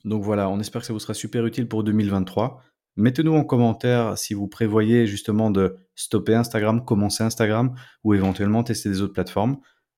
donc 0.04 0.22
voilà, 0.22 0.48
on 0.48 0.60
espère 0.60 0.82
que 0.82 0.86
ça 0.86 0.92
vous 0.92 1.00
sera 1.00 1.14
super 1.14 1.44
utile 1.44 1.66
pour 1.66 1.82
2023. 1.82 2.62
Mettez-nous 3.00 3.32
en 3.32 3.44
commentaire 3.44 4.18
si 4.18 4.34
vous 4.34 4.46
prévoyez 4.46 5.06
justement 5.06 5.50
de 5.50 5.76
stopper 5.94 6.34
Instagram, 6.34 6.84
commencer 6.84 7.22
Instagram 7.22 7.74
ou 8.04 8.12
éventuellement 8.12 8.62
tester 8.62 8.90
des 8.90 9.00
autres 9.00 9.14
plateformes. 9.14 9.56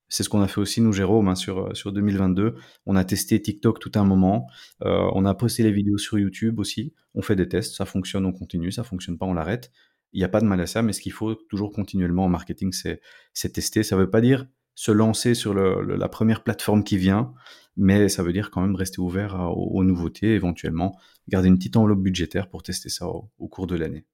C'est 0.09 0.23
ce 0.23 0.29
qu'on 0.29 0.41
a 0.41 0.47
fait 0.47 0.61
aussi 0.61 0.81
nous, 0.81 0.93
Jérôme, 0.93 1.27
hein, 1.27 1.35
sur, 1.35 1.77
sur 1.77 1.91
2022. 1.91 2.55
On 2.87 2.95
a 2.95 3.05
testé 3.05 3.43
TikTok 3.43 3.81
tout 3.81 3.91
un 3.97 4.05
moment. 4.05 4.47
Euh, 4.85 5.11
on 5.15 5.25
a 5.25 5.35
posté 5.35 5.65
les 5.65 5.73
vidéos 5.73 5.99
sur 5.99 6.17
YouTube 6.17 6.61
aussi. 6.61 6.95
On 7.15 7.23
fait 7.23 7.35
des 7.35 7.49
tests. 7.49 7.75
Ça 7.75 7.87
fonctionne, 7.87 8.25
on 8.25 8.33
continue. 8.33 8.71
Ça 8.71 8.85
fonctionne 8.85 9.19
pas, 9.19 9.27
on 9.27 9.35
l'arrête. 9.35 9.73
Il 10.13 10.19
n'y 10.19 10.25
a 10.25 10.29
pas 10.29 10.41
de 10.41 10.47
mal 10.47 10.61
à 10.61 10.67
ça, 10.67 10.83
mais 10.83 10.93
ce 10.93 11.01
qu'il 11.01 11.13
faut 11.13 11.35
toujours 11.35 11.73
continuellement 11.73 12.27
en 12.27 12.29
marketing, 12.29 12.73
c'est 12.73 13.53
tester. 13.53 13.83
Ça 13.83 13.97
ne 13.97 14.03
veut 14.03 14.11
pas 14.11 14.21
dire 14.21 14.47
se 14.75 14.93
lancer 14.93 15.35
sur 15.35 15.55
la 15.55 16.09
première 16.09 16.43
plateforme 16.43 16.85
qui 16.85 16.99
vient, 16.99 17.33
mais 17.77 18.09
ça 18.09 18.23
veut 18.23 18.33
dire 18.33 18.51
quand 18.51 18.61
même 18.61 18.75
rester 18.75 19.01
ouvert 19.01 19.35
aux, 19.57 19.85
nouveautés, 19.85 20.35
éventuellement 20.35 20.99
garder 21.29 21.49
une 21.49 21.59
petite 21.59 21.77
enveloppe 21.77 22.03
budgétaire 22.03 22.49
pour 22.49 22.63
tester 22.63 22.89
ça 22.89 23.07
au, 23.07 23.31
au 23.39 23.49
cours 23.49 23.67
de 23.67 23.77
l'année. 23.77 24.07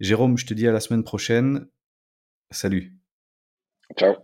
Jérôme, 0.00 0.36
je 0.36 0.46
te 0.46 0.54
dis 0.54 0.66
à 0.66 0.72
la 0.72 0.80
semaine 0.80 1.04
prochaine. 1.04 1.66
Salut. 2.50 2.96
Ciao. 3.96 4.14